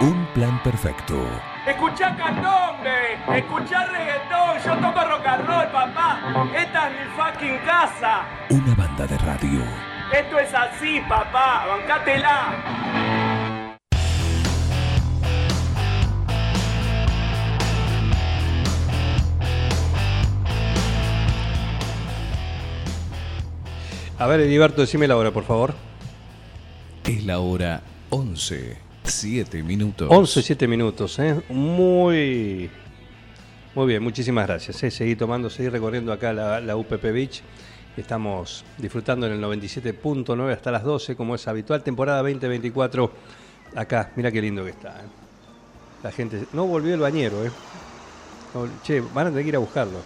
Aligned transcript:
Un 0.00 0.26
plan 0.32 0.62
perfecto. 0.62 1.20
Escuchá 1.66 2.14
candombe, 2.16 3.14
escuchá 3.36 3.84
reggaetón, 3.86 4.56
yo 4.64 4.76
toco 4.76 5.04
rock 5.08 5.26
and 5.26 5.44
roll, 5.44 5.66
papá. 5.72 6.20
Esta 6.56 6.88
es 6.88 6.92
mi 6.92 7.06
fucking 7.16 7.58
casa. 7.66 8.22
Una 8.50 8.74
banda 8.76 9.08
de 9.08 9.18
radio. 9.18 9.60
Esto 10.12 10.38
es 10.38 10.54
así, 10.54 11.00
papá, 11.08 11.66
bancátela. 11.66 12.54
A 24.16 24.26
ver, 24.28 24.40
Ediberto, 24.40 24.80
decime 24.80 25.08
la 25.08 25.16
hora, 25.16 25.32
por 25.32 25.42
favor. 25.42 25.74
Es 27.04 27.24
la 27.24 27.40
hora 27.40 27.82
11, 28.10 28.87
7 29.08 29.62
minutos. 29.62 30.08
11, 30.10 30.42
7 30.42 30.68
minutos, 30.68 31.18
¿eh? 31.18 31.40
Muy, 31.48 32.70
muy 33.74 33.86
bien, 33.86 34.02
muchísimas 34.02 34.46
gracias. 34.46 34.82
¿eh? 34.82 34.90
Seguí 34.90 35.16
tomando, 35.16 35.50
seguí 35.50 35.68
recorriendo 35.68 36.12
acá 36.12 36.32
la, 36.32 36.60
la 36.60 36.76
UPP 36.76 37.02
Beach. 37.12 37.42
Estamos 37.96 38.64
disfrutando 38.76 39.26
en 39.26 39.32
el 39.32 39.40
97.9 39.42 40.52
hasta 40.52 40.70
las 40.70 40.84
12, 40.84 41.16
como 41.16 41.34
es 41.34 41.48
habitual. 41.48 41.82
Temporada 41.82 42.18
2024 42.22 43.10
acá. 43.74 44.12
Mira 44.16 44.30
qué 44.30 44.40
lindo 44.40 44.64
que 44.64 44.70
está. 44.70 44.90
¿eh? 44.90 45.08
La 46.04 46.12
gente. 46.12 46.44
No 46.52 46.66
volvió 46.66 46.94
el 46.94 47.00
bañero, 47.00 47.44
¿eh? 47.44 47.50
Che, 48.84 49.00
van 49.00 49.26
a 49.26 49.30
tener 49.30 49.42
que 49.44 49.48
ir 49.50 49.56
a 49.56 49.60
buscarlo. 49.60 49.98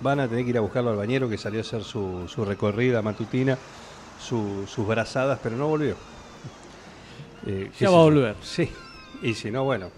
Van 0.00 0.20
a 0.20 0.28
tener 0.28 0.44
que 0.44 0.50
ir 0.50 0.58
a 0.58 0.60
buscarlo 0.60 0.90
al 0.90 0.96
bañero 0.96 1.28
que 1.28 1.38
salió 1.38 1.60
a 1.60 1.62
hacer 1.62 1.82
su, 1.82 2.28
su 2.28 2.44
recorrida 2.44 3.00
matutina, 3.02 3.58
su- 4.20 4.66
sus 4.68 4.86
brazadas, 4.86 5.40
pero 5.42 5.56
no 5.56 5.66
volvió. 5.68 5.96
Eh, 7.46 7.70
Ya 7.78 7.90
va 7.90 8.00
a 8.00 8.02
volver. 8.02 8.36
Sí, 8.42 8.68
y 9.22 9.34
si 9.34 9.50
no, 9.50 9.64
bueno. 9.64 9.90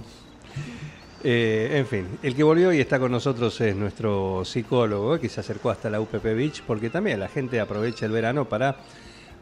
Eh, 1.25 1.71
en 1.73 1.87
fin, 1.87 2.07
el 2.23 2.37
que 2.37 2.45
volvió 2.45 2.73
y 2.73 2.81
está 2.81 3.01
con 3.01 3.11
nosotros 3.11 3.61
es 3.61 3.75
nuestro 3.75 4.45
psicólogo, 4.45 5.19
que 5.19 5.29
se 5.29 5.41
acercó 5.41 5.71
hasta 5.71 5.91
la 5.91 6.01
UPP 6.01 6.23
Beach, 6.23 6.63
porque 6.65 6.91
también 6.91 7.19
la 7.19 7.29
gente 7.29 7.59
aprovecha 7.59 8.07
el 8.07 8.13
verano 8.13 8.45
para 8.49 8.77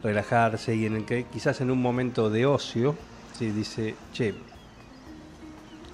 relajarse 0.03 0.75
y 0.75 0.85
en 0.85 0.95
el 0.95 1.05
que 1.05 1.25
quizás 1.31 1.61
en 1.61 1.69
un 1.69 1.81
momento 1.81 2.29
de 2.29 2.45
ocio, 2.47 2.95
si 3.37 3.51
dice, 3.51 3.93
che, 4.11 4.33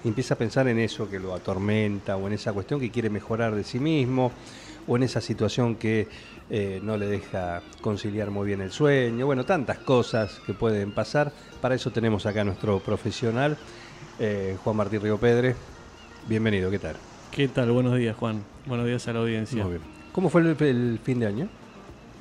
empieza 0.04 0.34
a 0.34 0.38
pensar 0.38 0.68
en 0.68 0.78
eso 0.78 1.08
que 1.08 1.18
lo 1.18 1.34
atormenta 1.34 2.16
o 2.16 2.26
en 2.26 2.34
esa 2.34 2.52
cuestión 2.52 2.80
que 2.80 2.90
quiere 2.90 3.10
mejorar 3.10 3.54
de 3.54 3.64
sí 3.64 3.78
mismo 3.78 4.32
o 4.86 4.96
en 4.96 5.02
esa 5.02 5.20
situación 5.20 5.76
que 5.76 6.08
eh, 6.50 6.80
no 6.82 6.96
le 6.96 7.06
deja 7.06 7.62
conciliar 7.80 8.30
muy 8.30 8.46
bien 8.46 8.60
el 8.60 8.70
sueño. 8.70 9.26
Bueno, 9.26 9.44
tantas 9.44 9.78
cosas 9.78 10.40
que 10.46 10.54
pueden 10.54 10.92
pasar. 10.92 11.32
Para 11.60 11.74
eso 11.74 11.90
tenemos 11.90 12.26
acá 12.26 12.42
a 12.42 12.44
nuestro 12.44 12.80
profesional, 12.80 13.56
eh, 14.18 14.56
Juan 14.62 14.76
Martín 14.76 15.00
Río 15.00 15.18
Pedre. 15.18 15.56
Bienvenido, 16.28 16.70
¿qué 16.70 16.78
tal? 16.78 16.96
¿Qué 17.30 17.48
tal? 17.48 17.70
Buenos 17.72 17.96
días, 17.96 18.16
Juan. 18.16 18.42
Buenos 18.66 18.86
días 18.86 19.06
a 19.08 19.12
la 19.12 19.20
audiencia. 19.20 19.62
Muy 19.62 19.72
bien. 19.72 19.82
¿Cómo 20.12 20.30
fue 20.30 20.42
el, 20.42 20.56
el 20.60 21.00
fin 21.02 21.18
de 21.18 21.26
año? 21.26 21.48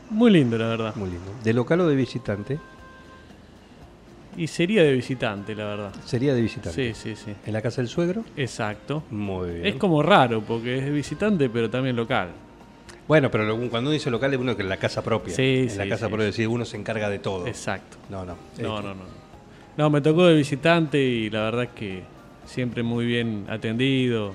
Muy 0.09 0.31
lindo, 0.31 0.57
la 0.57 0.67
verdad. 0.67 0.95
Muy 0.95 1.09
lindo. 1.09 1.31
¿De 1.43 1.53
local 1.53 1.81
o 1.81 1.87
de 1.87 1.95
visitante? 1.95 2.59
Y 4.35 4.47
sería 4.47 4.83
de 4.83 4.91
visitante, 4.93 5.53
la 5.53 5.65
verdad. 5.65 5.93
Sería 6.05 6.33
de 6.33 6.41
visitante. 6.41 6.93
Sí, 6.93 7.15
sí, 7.15 7.15
sí. 7.15 7.35
¿En 7.45 7.53
la 7.53 7.61
casa 7.61 7.81
del 7.81 7.87
suegro? 7.87 8.23
Exacto. 8.35 9.03
Muy 9.11 9.51
bien. 9.51 9.65
Es 9.67 9.75
como 9.75 10.01
raro, 10.01 10.41
porque 10.41 10.79
es 10.79 10.91
visitante, 10.91 11.49
pero 11.49 11.69
también 11.69 11.95
local. 11.95 12.29
Bueno, 13.07 13.29
pero 13.29 13.45
cuando 13.69 13.89
uno 13.89 13.91
dice 13.91 14.09
local 14.09 14.33
es 14.33 14.39
uno 14.39 14.55
que 14.55 14.61
en 14.63 14.69
la 14.69 14.77
casa 14.77 15.03
propia. 15.03 15.33
Sí, 15.35 15.67
en 15.69 15.77
la 15.77 15.83
sí, 15.83 15.89
casa 15.89 16.07
sí. 16.07 16.13
propia, 16.13 16.49
uno 16.49 16.65
se 16.65 16.77
encarga 16.77 17.09
de 17.09 17.19
todo. 17.19 17.47
Exacto. 17.47 17.97
No, 18.09 18.25
no. 18.25 18.35
No, 18.59 18.79
Eh, 18.79 18.81
no, 18.81 18.81
no. 18.81 19.23
No, 19.75 19.89
me 19.89 20.01
tocó 20.01 20.25
de 20.27 20.35
visitante 20.35 21.01
y 21.01 21.29
la 21.29 21.41
verdad 21.41 21.63
es 21.63 21.69
que 21.71 22.03
siempre 22.45 22.83
muy 22.83 23.05
bien 23.05 23.45
atendido. 23.49 24.33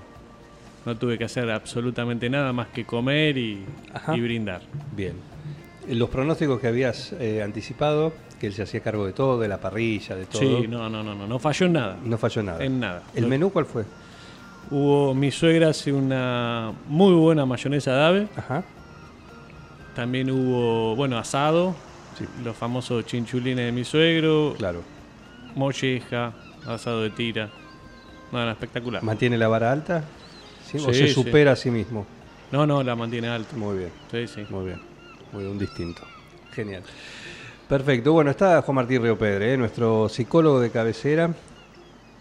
No 0.85 0.97
tuve 0.97 1.17
que 1.19 1.25
hacer 1.25 1.51
absolutamente 1.51 2.29
nada 2.31 2.53
más 2.53 2.69
que 2.69 2.85
comer 2.85 3.37
y, 3.39 3.65
brindar. 4.09 4.63
Bien. 4.97 5.15
Los 5.89 6.09
pronósticos 6.11 6.61
que 6.61 6.67
habías 6.69 7.13
eh, 7.21 7.43
anticipado, 7.43 8.13
que 8.41 8.47
él 8.49 8.53
se 8.55 8.63
hacía 8.63 8.81
cargo 8.81 9.07
de 9.07 9.13
todo, 9.13 9.39
de 9.39 9.49
la 9.49 9.59
parrilla, 9.59 10.15
de 10.17 10.27
todo. 10.27 10.41
Sí, 10.41 10.67
no, 10.69 10.89
no, 10.89 11.03
no, 11.03 11.15
no. 11.15 11.27
No 11.27 11.39
falló 11.39 11.67
en 11.67 11.73
nada. 11.75 11.97
No 12.05 12.19
falló 12.19 12.43
nada. 12.43 12.65
En 12.65 12.81
nada. 12.81 13.03
¿El 13.15 13.23
Lo- 13.25 13.29
menú 13.29 13.51
cuál 13.51 13.67
fue? 13.67 13.85
Hubo, 14.71 15.15
mi 15.15 15.31
suegra 15.31 15.69
hace 15.71 15.93
una 15.93 16.73
muy 16.89 17.15
buena 17.15 17.47
mayonesa 17.47 17.95
de 17.95 18.05
ave. 18.05 18.29
Ajá. 18.37 18.65
También 19.95 20.31
hubo, 20.31 20.95
bueno, 20.95 21.19
asado, 21.19 21.75
Sí. 22.19 22.25
los 22.45 22.57
famosos 22.57 23.07
chinchulines 23.07 23.65
de 23.67 23.73
mi 23.73 23.85
suegro, 23.85 24.55
Claro. 24.59 24.83
molleja, 25.55 26.33
asado 26.67 27.03
de 27.03 27.11
tira. 27.11 27.49
No, 28.33 28.45
no, 28.45 28.51
espectacular. 28.51 29.03
¿Mantiene 29.03 29.39
la 29.39 29.49
vara 29.49 29.73
alta? 29.73 30.05
¿Sí? 30.71 30.77
¿O 30.79 30.93
Sí, 30.93 30.95
se 31.01 31.09
sí. 31.09 31.15
supera 31.15 31.53
a 31.53 31.57
sí 31.57 31.71
mismo? 31.71 32.07
No, 32.53 32.67
no, 32.67 32.83
la 32.83 32.95
mantiene 32.95 33.29
alta. 33.29 33.57
Muy 33.57 33.79
bien. 33.79 33.91
Sí, 34.11 34.27
sí. 34.27 34.47
Muy 34.51 34.67
bien. 34.67 34.81
Muy 35.33 35.43
bien, 35.45 35.53
un 35.53 35.59
distinto. 35.59 36.03
Genial. 36.53 36.83
Perfecto. 37.69 38.13
Bueno, 38.13 38.31
está 38.31 38.61
Juan 38.63 38.75
Martín 38.75 39.03
Río 39.03 39.17
Pedre, 39.19 39.55
¿eh? 39.55 39.57
nuestro 39.57 40.09
psicólogo 40.09 40.61
de 40.61 40.71
cabecera. 40.71 41.31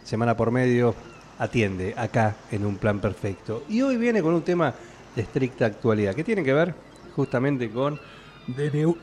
Semana 0.04 0.38
por 0.38 0.52
medio 0.52 0.96
atiende 1.40 1.94
acá 1.98 2.36
en 2.52 2.66
un 2.66 2.78
plan 2.78 3.00
perfecto. 3.00 3.64
Y 3.70 3.82
hoy 3.82 3.98
viene 3.98 4.22
con 4.22 4.34
un 4.34 4.42
tema 4.42 4.74
de 5.16 5.22
estricta 5.22 5.66
actualidad, 5.66 6.16
que 6.16 6.24
tiene 6.24 6.44
que 6.44 6.54
ver 6.54 6.74
justamente 7.16 7.70
con 7.70 8.00
DNU, 8.48 8.98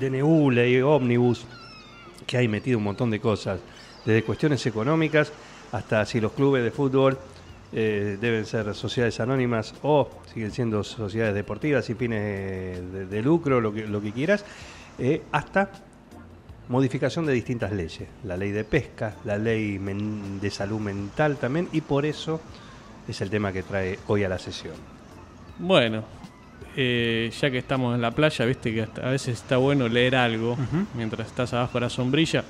DNU 0.00 0.50
ley 0.50 0.80
ómnibus, 0.80 1.46
que 2.26 2.36
hay 2.38 2.48
metido 2.48 2.78
un 2.78 2.84
montón 2.84 3.10
de 3.10 3.20
cosas, 3.20 3.60
desde 4.04 4.22
cuestiones 4.22 4.64
económicas 4.66 5.32
hasta 5.72 6.04
si 6.06 6.20
los 6.20 6.32
clubes 6.32 6.64
de 6.64 6.70
fútbol 6.70 7.18
eh, 7.72 8.16
deben 8.18 8.46
ser 8.46 8.74
sociedades 8.74 9.20
anónimas 9.20 9.74
o 9.82 10.08
siguen 10.32 10.50
siendo 10.50 10.82
sociedades 10.82 11.34
deportivas 11.34 11.84
sin 11.84 11.96
fines 11.96 12.20
eh, 12.22 12.82
de, 12.92 13.06
de 13.06 13.22
lucro, 13.22 13.60
lo 13.60 13.72
que, 13.72 13.86
lo 13.86 14.00
que 14.00 14.12
quieras, 14.12 14.44
eh, 14.98 15.22
hasta 15.32 15.70
modificación 16.68 17.26
de 17.26 17.32
distintas 17.32 17.72
leyes, 17.72 18.08
la 18.24 18.36
ley 18.36 18.50
de 18.50 18.64
pesca, 18.64 19.16
la 19.24 19.38
ley 19.38 19.78
de 19.78 20.50
salud 20.50 20.80
mental 20.80 21.36
también, 21.36 21.68
y 21.72 21.80
por 21.80 22.04
eso 22.04 22.40
es 23.08 23.20
el 23.20 23.30
tema 23.30 23.52
que 23.52 23.62
trae 23.62 23.98
hoy 24.06 24.24
a 24.24 24.28
la 24.28 24.38
sesión. 24.38 24.74
Bueno, 25.58 26.04
eh, 26.76 27.30
ya 27.40 27.50
que 27.50 27.58
estamos 27.58 27.94
en 27.94 28.02
la 28.02 28.10
playa, 28.10 28.44
viste 28.44 28.72
que 28.72 28.82
a 28.82 29.10
veces 29.10 29.40
está 29.40 29.56
bueno 29.56 29.88
leer 29.88 30.14
algo 30.14 30.56
mientras 30.94 31.26
estás 31.26 31.52
abajo 31.52 31.74
de 31.74 31.80
la 31.80 31.90
sombrilla. 31.90 32.44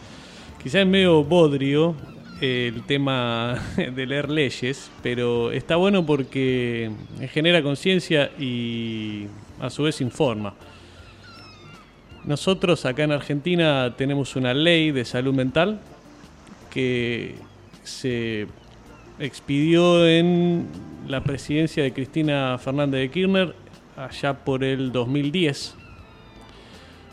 Quizás 0.63 0.83
es 0.83 0.87
medio 0.87 1.23
bodrio 1.23 1.95
eh, 2.41 2.73
el 2.75 2.83
tema 2.83 3.57
de 3.77 4.07
leer 4.07 4.29
leyes, 4.29 4.91
pero 5.03 5.53
está 5.53 5.77
bueno 5.77 6.05
porque 6.05 6.91
genera 7.33 7.63
conciencia 7.63 8.31
y 8.39 9.27
a 9.61 9.71
su 9.71 9.85
vez 9.85 10.01
informa. 10.01 10.55
Nosotros 12.29 12.85
acá 12.85 13.05
en 13.05 13.13
Argentina 13.13 13.95
tenemos 13.97 14.37
una 14.37 14.53
ley 14.53 14.91
de 14.91 15.07
salud 15.07 15.33
mental 15.33 15.81
que 16.69 17.37
se 17.83 18.47
expidió 19.19 20.07
en 20.07 20.67
la 21.07 21.25
presidencia 21.25 21.83
de 21.83 21.95
Cristina 21.95 22.59
Fernández 22.59 23.01
de 23.01 23.11
Kirchner 23.11 23.55
allá 23.97 24.35
por 24.35 24.63
el 24.63 24.93
2010. 24.93 25.75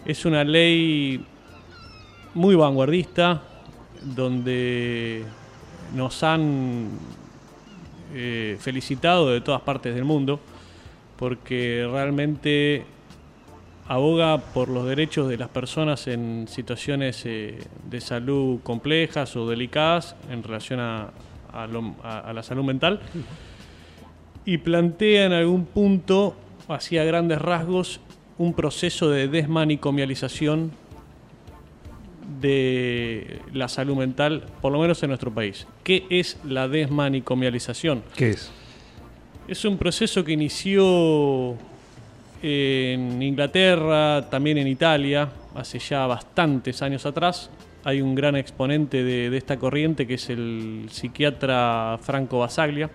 Es 0.05 0.25
una 0.25 0.43
ley 0.43 1.25
muy 2.33 2.55
vanguardista 2.55 3.41
donde 4.03 5.23
nos 5.95 6.23
han 6.23 6.89
eh, 8.13 8.57
felicitado 8.59 9.29
de 9.29 9.39
todas 9.39 9.61
partes 9.61 9.95
del 9.95 10.03
mundo 10.03 10.41
porque 11.15 11.87
realmente 11.89 12.83
aboga 13.87 14.37
por 14.39 14.69
los 14.69 14.85
derechos 14.87 15.29
de 15.29 15.37
las 15.37 15.49
personas 15.49 16.07
en 16.07 16.47
situaciones 16.49 17.23
eh, 17.25 17.59
de 17.89 18.01
salud 18.01 18.59
complejas 18.63 19.35
o 19.35 19.47
delicadas 19.47 20.15
en 20.31 20.41
relación 20.43 20.79
a, 20.79 21.11
a 21.53 21.67
lo- 21.67 21.95
a- 22.03 22.19
a 22.19 22.33
la 22.33 22.41
salud 22.43 22.63
mental 22.63 22.99
y 24.43 24.57
plantea 24.59 25.25
en 25.25 25.33
algún 25.33 25.65
punto, 25.65 26.35
hacia 26.67 27.03
grandes 27.03 27.39
rasgos, 27.41 27.99
un 28.37 28.53
proceso 28.53 29.09
de 29.09 29.27
desmanicomialización 29.27 30.71
de 32.41 33.39
la 33.53 33.67
salud 33.67 33.95
mental, 33.95 34.45
por 34.61 34.71
lo 34.71 34.79
menos 34.79 35.01
en 35.03 35.09
nuestro 35.09 35.31
país. 35.33 35.67
¿Qué 35.83 36.05
es 36.09 36.37
la 36.43 36.67
desmanicomialización? 36.67 38.03
¿Qué 38.15 38.31
es? 38.31 38.51
Es 39.47 39.63
un 39.63 39.77
proceso 39.77 40.23
que 40.23 40.31
inició 40.33 41.55
en 42.47 43.23
Inglaterra, 43.23 44.29
también 44.29 44.59
en 44.59 44.67
Italia, 44.67 45.27
hace 45.55 45.79
ya 45.79 46.05
bastantes 46.05 46.83
años 46.83 47.07
atrás. 47.07 47.49
Hay 47.83 48.01
un 48.01 48.13
gran 48.13 48.35
exponente 48.35 49.03
de, 49.03 49.35
esta 49.35 49.57
corriente 49.57 50.05
que 50.05 50.13
es 50.13 50.29
el 50.29 50.85
psiquiatra 50.91 51.97
Franco 52.03 52.37
Basaglia. 52.37 52.91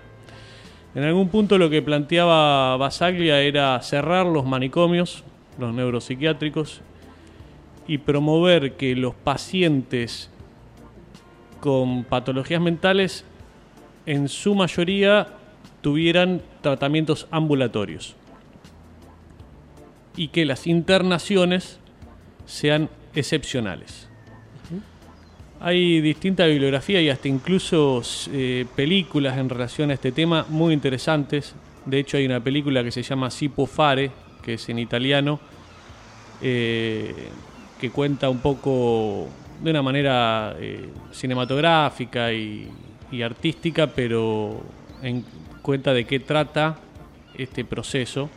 En 0.95 1.03
algún 1.03 1.31
punto 1.31 1.59
lo 1.59 1.69
que 1.69 1.83
planteaba 1.83 2.77
Basaglia 2.77 3.41
era 3.41 3.83
cerrar 3.83 4.25
los 4.25 4.47
manicomios, 4.47 5.25
los 5.59 5.75
neuropsiquiátricos, 5.75 6.81
y 7.89 7.99
promover 7.99 8.75
que 8.75 8.95
los 8.95 9.17
pacientes 9.17 10.31
con 11.59 12.05
patologías 12.05 12.61
mentales 12.61 13.25
en 14.07 14.29
su 14.29 14.55
mayoría 14.55 15.27
tuvieran 15.81 16.41
tratamientos 16.63 17.27
ambulatorios 17.33 18.15
y 20.17 20.29
que 20.29 20.45
las 20.45 20.67
internaciones 20.67 21.79
sean 22.47 22.89
excepcionales. 23.15 24.09
Hay 25.63 26.01
distinta 26.01 26.47
bibliografía 26.47 27.03
y 27.03 27.11
hasta 27.11 27.29
incluso 27.29 28.03
eh, 28.33 28.65
películas 28.75 29.37
en 29.37 29.49
relación 29.51 29.91
a 29.91 29.95
este 29.95 30.11
tema 30.11 30.47
muy 30.49 30.73
interesantes. 30.73 31.55
De 31.85 31.99
hecho 31.99 32.17
hay 32.17 32.25
una 32.25 32.41
película 32.43 32.83
que 32.83 32.91
se 32.91 33.03
llama 33.03 33.31
Sipo 33.31 33.67
Fare, 33.67 34.11
que 34.43 34.55
es 34.55 34.69
en 34.71 34.79
italiano, 34.79 35.39
eh, 36.41 37.15
que 37.79 37.91
cuenta 37.91 38.31
un 38.31 38.39
poco 38.39 39.29
de 39.63 39.71
una 39.71 39.83
manera 39.83 40.57
eh, 40.59 40.89
cinematográfica 41.13 42.33
y, 42.33 42.71
y 43.13 43.21
artística, 43.21 43.87
pero 43.87 44.63
en 45.03 45.25
cuenta 45.61 45.93
de 45.93 46.07
qué 46.07 46.21
trata 46.21 46.79
este 47.37 47.67
proceso 47.67 48.31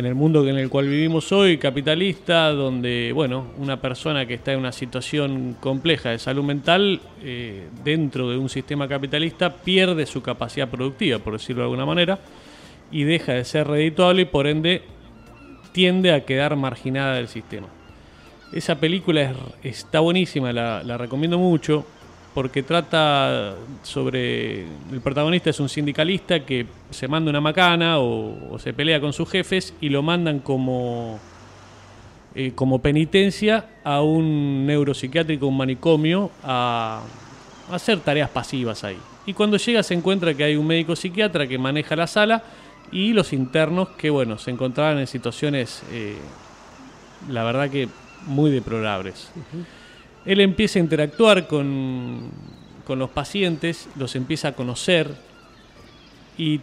en 0.00 0.06
el 0.06 0.14
mundo 0.14 0.46
en 0.48 0.56
el 0.56 0.70
cual 0.70 0.88
vivimos 0.88 1.30
hoy, 1.30 1.58
capitalista, 1.58 2.50
donde, 2.52 3.12
bueno, 3.14 3.48
una 3.58 3.80
persona 3.80 4.24
que 4.24 4.34
está 4.34 4.52
en 4.52 4.58
una 4.58 4.72
situación 4.72 5.56
compleja 5.60 6.08
de 6.08 6.18
salud 6.18 6.42
mental, 6.42 7.00
eh, 7.22 7.68
dentro 7.84 8.30
de 8.30 8.38
un 8.38 8.48
sistema 8.48 8.88
capitalista, 8.88 9.54
pierde 9.54 10.06
su 10.06 10.22
capacidad 10.22 10.68
productiva, 10.68 11.18
por 11.18 11.34
decirlo 11.34 11.62
de 11.62 11.66
alguna 11.66 11.84
manera, 11.84 12.18
y 12.90 13.04
deja 13.04 13.34
de 13.34 13.44
ser 13.44 13.68
redituable 13.68 14.22
y 14.22 14.24
por 14.24 14.46
ende 14.46 14.82
tiende 15.72 16.12
a 16.12 16.24
quedar 16.24 16.56
marginada 16.56 17.16
del 17.16 17.28
sistema. 17.28 17.68
Esa 18.52 18.80
película 18.80 19.34
está 19.62 20.00
buenísima, 20.00 20.50
la, 20.52 20.82
la 20.82 20.96
recomiendo 20.96 21.38
mucho 21.38 21.84
porque 22.34 22.62
trata 22.62 23.54
sobre 23.82 24.62
el 24.62 25.00
protagonista 25.02 25.50
es 25.50 25.60
un 25.60 25.68
sindicalista 25.68 26.44
que 26.44 26.66
se 26.90 27.08
manda 27.08 27.30
una 27.30 27.40
macana 27.40 27.98
o, 27.98 28.58
se 28.58 28.72
pelea 28.72 29.00
con 29.00 29.12
sus 29.12 29.28
jefes 29.28 29.74
y 29.80 29.88
lo 29.88 30.02
mandan 30.02 30.40
como 30.40 31.18
eh, 32.34 32.52
como 32.54 32.80
penitencia 32.80 33.70
a 33.82 34.02
un 34.02 34.64
neuropsiquiátrico, 34.64 35.48
un 35.48 35.56
manicomio, 35.56 36.30
a, 36.44 37.02
a, 37.68 37.74
hacer 37.74 37.98
tareas 38.00 38.30
pasivas 38.30 38.84
ahí. 38.84 38.98
Y 39.26 39.34
cuando 39.34 39.56
llega 39.56 39.82
se 39.82 39.94
encuentra 39.94 40.32
que 40.34 40.44
hay 40.44 40.54
un 40.54 40.66
médico 40.66 40.94
psiquiatra 40.94 41.48
que 41.48 41.58
maneja 41.58 41.96
la 41.96 42.06
sala 42.06 42.44
y 42.92 43.12
los 43.12 43.32
internos 43.32 43.90
que, 43.90 44.10
bueno, 44.10 44.38
se 44.38 44.50
encontraban 44.50 44.98
en 44.98 45.06
situaciones, 45.06 45.82
eh, 45.90 46.16
la 47.28 47.44
verdad 47.44 47.68
que 47.70 47.88
muy 48.26 48.50
deplorables. 48.50 49.30
Él 50.24 50.40
empieza 50.40 50.78
a 50.78 50.82
interactuar 50.82 51.46
con, 51.46 52.30
con 52.86 52.98
los 52.98 53.10
pacientes, 53.10 53.88
los 53.96 54.16
empieza 54.16 54.48
a 54.48 54.52
conocer 54.52 55.14
y 56.36 56.60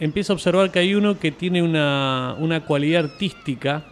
empieza 0.00 0.32
a 0.32 0.34
observar 0.34 0.70
que 0.70 0.78
hay 0.78 0.94
uno 0.94 1.18
que 1.18 1.30
tiene 1.30 1.62
una, 1.62 2.34
una 2.38 2.64
cualidad 2.64 3.04
artística 3.04 3.84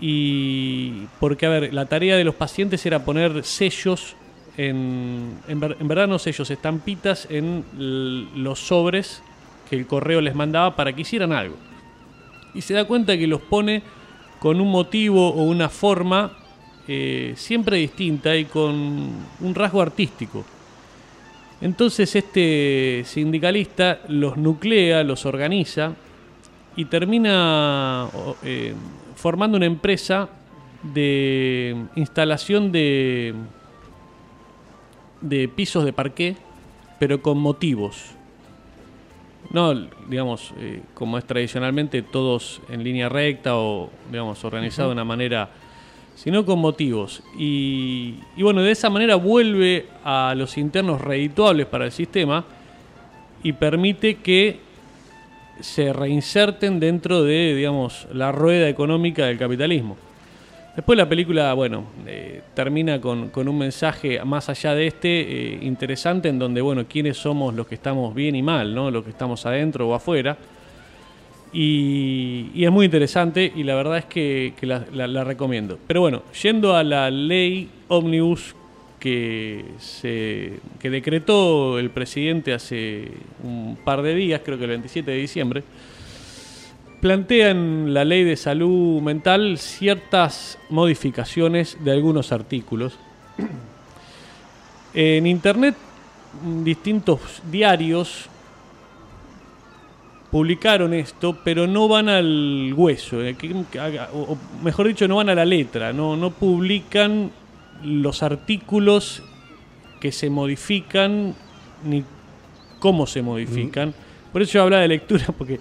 y 0.00 1.06
porque, 1.20 1.46
a 1.46 1.48
ver, 1.48 1.74
la 1.74 1.86
tarea 1.86 2.16
de 2.16 2.24
los 2.24 2.34
pacientes 2.34 2.84
era 2.84 3.04
poner 3.04 3.44
sellos, 3.44 4.14
en, 4.56 5.38
en, 5.48 5.62
en 5.62 5.88
verdad 5.88 6.08
no 6.08 6.18
sellos, 6.18 6.50
estampitas 6.50 7.26
en 7.30 7.64
los 8.34 8.58
sobres 8.58 9.22
que 9.68 9.76
el 9.76 9.86
correo 9.86 10.20
les 10.20 10.34
mandaba 10.34 10.76
para 10.76 10.92
que 10.92 11.02
hicieran 11.02 11.32
algo. 11.32 11.56
Y 12.54 12.62
se 12.62 12.74
da 12.74 12.84
cuenta 12.84 13.16
que 13.16 13.26
los 13.26 13.40
pone 13.40 13.82
con 14.38 14.60
un 14.60 14.70
motivo 14.70 15.30
o 15.30 15.42
una 15.42 15.68
forma 15.68 16.32
eh, 16.88 17.32
siempre 17.36 17.78
distinta 17.78 18.36
y 18.36 18.44
con 18.44 18.74
un 19.40 19.54
rasgo 19.54 19.82
artístico. 19.82 20.44
Entonces 21.60 22.14
este 22.14 23.02
sindicalista 23.04 24.00
los 24.08 24.36
nuclea, 24.36 25.02
los 25.02 25.24
organiza 25.24 25.94
y 26.76 26.84
termina 26.84 28.08
eh, 28.42 28.74
formando 29.14 29.56
una 29.56 29.66
empresa 29.66 30.28
de 30.82 31.74
instalación 31.96 32.70
de, 32.70 33.34
de 35.22 35.48
pisos 35.48 35.84
de 35.84 35.92
parqué, 35.92 36.36
pero 36.98 37.22
con 37.22 37.38
motivos. 37.38 38.12
No, 39.50 39.74
digamos, 40.08 40.52
eh, 40.58 40.82
como 40.94 41.18
es 41.18 41.24
tradicionalmente, 41.24 42.02
todos 42.02 42.60
en 42.68 42.82
línea 42.82 43.08
recta 43.08 43.56
o, 43.56 43.90
digamos, 44.10 44.44
organizado 44.44 44.88
de 44.88 44.94
una 44.94 45.04
manera 45.04 45.48
sino 46.16 46.44
con 46.44 46.58
motivos. 46.58 47.22
Y, 47.38 48.14
bueno, 48.38 48.62
de 48.62 48.72
esa 48.72 48.90
manera 48.90 49.14
vuelve 49.14 49.86
a 50.02 50.34
los 50.36 50.58
internos 50.58 51.00
redituables 51.00 51.66
para 51.66 51.84
el 51.84 51.92
sistema 51.92 52.44
y 53.42 53.52
permite 53.52 54.16
que 54.16 54.58
se 55.60 55.92
reinserten 55.92 56.80
dentro 56.80 57.22
de, 57.22 57.54
digamos, 57.54 58.08
la 58.12 58.32
rueda 58.32 58.68
económica 58.68 59.26
del 59.26 59.38
capitalismo. 59.38 59.96
Después 60.74 60.98
la 60.98 61.08
película, 61.08 61.54
bueno, 61.54 61.84
eh, 62.06 62.42
termina 62.54 63.00
con, 63.00 63.30
un 63.34 63.58
mensaje 63.58 64.22
más 64.24 64.48
allá 64.48 64.74
de 64.74 64.86
este, 64.86 65.20
eh, 65.20 65.58
interesante, 65.62 66.28
en 66.28 66.38
donde, 66.38 66.60
bueno, 66.60 66.84
quiénes 66.86 67.16
somos 67.16 67.54
los 67.54 67.66
que 67.66 67.76
estamos 67.76 68.14
bien 68.14 68.36
y 68.36 68.42
mal, 68.42 68.74
¿no? 68.74 68.90
Los 68.90 69.04
que 69.04 69.10
estamos 69.10 69.46
adentro 69.46 69.88
o 69.88 69.94
afuera 69.94 70.36
y, 71.52 72.64
es 72.64 72.70
muy 72.70 72.86
interesante 72.86 73.52
y 73.54 73.62
la 73.62 73.74
verdad 73.74 73.98
es 73.98 74.04
que, 74.06 74.52
la, 74.62 75.24
recomiendo. 75.24 75.78
Pero 75.86 76.00
bueno, 76.00 76.22
yendo 76.42 76.76
a 76.76 76.84
la 76.84 77.10
ley 77.10 77.68
Omnibus 77.88 78.54
que, 78.98 79.64
se, 79.78 80.58
que 80.80 80.90
decretó 80.90 81.78
el 81.78 81.90
presidente 81.90 82.52
hace 82.52 83.08
un 83.42 83.78
par 83.84 84.02
de 84.02 84.14
días, 84.14 84.40
creo 84.44 84.58
que 84.58 84.64
el 84.64 84.70
27 84.70 85.10
de 85.10 85.16
diciembre, 85.16 85.62
plantea 87.00 87.50
en 87.50 87.94
la 87.94 88.04
ley 88.04 88.24
de 88.24 88.36
salud 88.36 89.00
mental 89.00 89.58
ciertas 89.58 90.58
modificaciones 90.70 91.76
de 91.84 91.92
algunos 91.92 92.32
artículos. 92.32 92.98
En 94.94 95.26
Internet, 95.26 95.76
distintos 96.64 97.42
diarios 97.50 98.30
publicaron 100.30 100.92
esto, 100.94 101.38
pero 101.44 101.66
no 101.66 101.88
van 101.88 102.08
al 102.08 102.72
hueso, 102.74 103.22
eh, 103.22 103.36
o 104.12 104.36
mejor 104.62 104.88
dicho, 104.88 105.06
no 105.08 105.16
van 105.16 105.28
a 105.28 105.34
la 105.34 105.44
letra, 105.44 105.92
no, 105.92 106.16
no 106.16 106.30
publican 106.30 107.30
los 107.82 108.22
artículos 108.22 109.22
que 110.00 110.12
se 110.12 110.30
modifican 110.30 111.34
ni 111.84 112.04
cómo 112.78 113.06
se 113.06 113.22
modifican. 113.22 113.94
Por 114.32 114.42
eso 114.42 114.52
yo 114.52 114.62
hablaba 114.62 114.82
de 114.82 114.88
lectura, 114.88 115.26
porque 115.36 115.60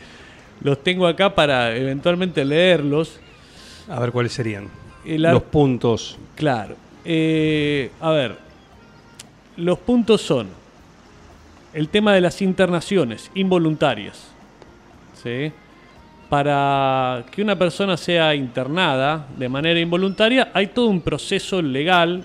los 0.62 0.84
tengo 0.84 1.08
acá 1.08 1.34
para 1.34 1.76
eventualmente 1.76 2.44
leerlos. 2.44 3.20
A 3.88 4.00
ver 4.00 4.12
cuáles 4.12 4.34
serían 4.34 4.70
los 5.06 5.44
puntos. 5.44 6.18
Claro. 6.36 6.76
Eh, 7.06 7.92
a 8.02 8.10
ver, 8.12 8.38
los 9.58 9.78
puntos 9.80 10.22
son 10.22 10.48
el 11.74 11.90
tema 11.90 12.14
de 12.14 12.22
las 12.22 12.42
internaciones 12.42 13.30
involuntarias 13.36 14.35
para 16.30 17.24
que 17.32 17.42
una 17.42 17.58
persona 17.58 17.98
sea 17.98 18.34
internada 18.34 19.28
de 19.38 19.48
manera 19.48 19.80
involuntaria, 19.80 20.52
hay 20.54 20.68
todo 20.68 20.88
un 20.88 21.02
proceso 21.02 21.62
legal 21.62 22.24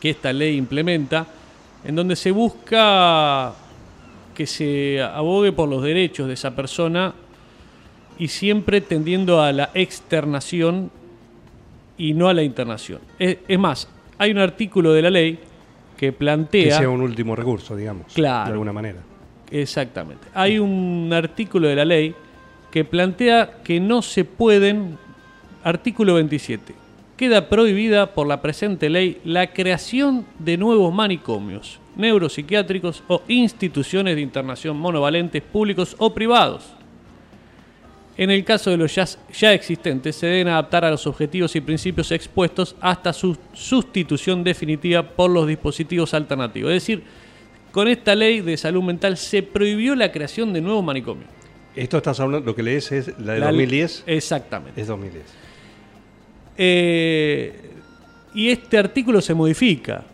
que 0.00 0.10
esta 0.10 0.32
ley 0.32 0.56
implementa, 0.56 1.26
en 1.84 1.94
donde 1.94 2.16
se 2.16 2.30
busca 2.30 3.52
que 4.34 4.46
se 4.46 5.02
abogue 5.02 5.52
por 5.52 5.68
los 5.68 5.82
derechos 5.82 6.26
de 6.28 6.34
esa 6.34 6.54
persona 6.56 7.12
y 8.18 8.28
siempre 8.28 8.80
tendiendo 8.80 9.40
a 9.42 9.52
la 9.52 9.70
externación 9.74 10.90
y 11.98 12.14
no 12.14 12.28
a 12.28 12.34
la 12.34 12.42
internación. 12.42 13.00
Es, 13.18 13.58
más, 13.58 13.88
hay 14.18 14.30
un 14.30 14.38
artículo 14.38 14.92
de 14.92 15.02
la 15.02 15.10
ley 15.10 15.38
que 15.96 16.12
plantea... 16.12 16.64
Que 16.64 16.70
sea 16.70 16.88
un 16.88 17.02
último 17.02 17.36
recurso, 17.36 17.76
digamos, 17.76 18.12
claro, 18.12 18.46
de 18.46 18.52
alguna 18.52 18.72
manera. 18.72 18.98
Exactamente. 19.52 20.28
Hay 20.32 20.58
un 20.58 21.10
artículo 21.12 21.68
de 21.68 21.76
la 21.76 21.84
ley 21.84 22.14
que 22.70 22.86
plantea 22.86 23.58
que 23.62 23.78
no 23.80 24.00
se 24.00 24.24
pueden, 24.24 24.96
artículo 25.62 26.14
27, 26.14 26.74
queda 27.18 27.50
prohibida 27.50 28.14
por 28.14 28.26
la 28.26 28.40
presente 28.40 28.88
ley 28.88 29.20
la 29.24 29.52
creación 29.52 30.24
de 30.38 30.56
nuevos 30.56 30.92
manicomios, 30.94 31.78
neuropsiquiátricos 31.96 33.02
o 33.08 33.22
instituciones 33.28 34.16
de 34.16 34.22
internación 34.22 34.78
monovalentes 34.78 35.42
públicos 35.42 35.94
o 35.98 36.14
privados. 36.14 36.72
En 38.16 38.30
el 38.30 38.44
caso 38.44 38.70
de 38.70 38.78
los 38.78 38.94
ya, 38.94 39.06
ya, 39.34 39.52
existentes, 39.52 40.16
se 40.16 40.26
deben 40.26 40.48
adaptar 40.48 40.86
a 40.86 40.90
los 40.90 41.06
objetivos 41.06 41.54
y 41.56 41.60
principios 41.60 42.10
expuestos 42.10 42.74
hasta 42.80 43.12
su 43.12 43.36
sustitución 43.52 44.42
definitiva 44.44 45.02
por 45.02 45.30
los 45.30 45.46
dispositivos 45.46 46.14
alternativos. 46.14 46.70
Es 46.70 46.82
decir, 46.82 47.02
con 47.72 47.88
esta 47.88 48.14
ley 48.14 48.40
de 48.40 48.56
salud 48.56 48.82
mental 48.82 49.16
se 49.16 49.42
prohibió 49.42 49.94
la 49.96 50.12
creación 50.12 50.52
de 50.52 50.60
nuevos 50.60 50.84
manicomios. 50.84 51.28
Esto 51.74 51.96
estás 51.96 52.20
hablando, 52.20 52.44
lo 52.46 52.54
que 52.54 52.62
lees 52.62 52.92
es 52.92 53.18
la 53.18 53.32
de 53.34 53.40
2010. 53.40 54.04
Exactamente. 54.06 54.80
Es 54.80 54.86
2010. 54.86 55.24
Eh, 56.58 57.70
y 58.34 58.48
este 58.50 58.78
artículo 58.78 59.20
se 59.20 59.34
modifica. 59.34 60.04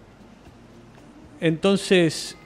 Entonces, 1.41 2.37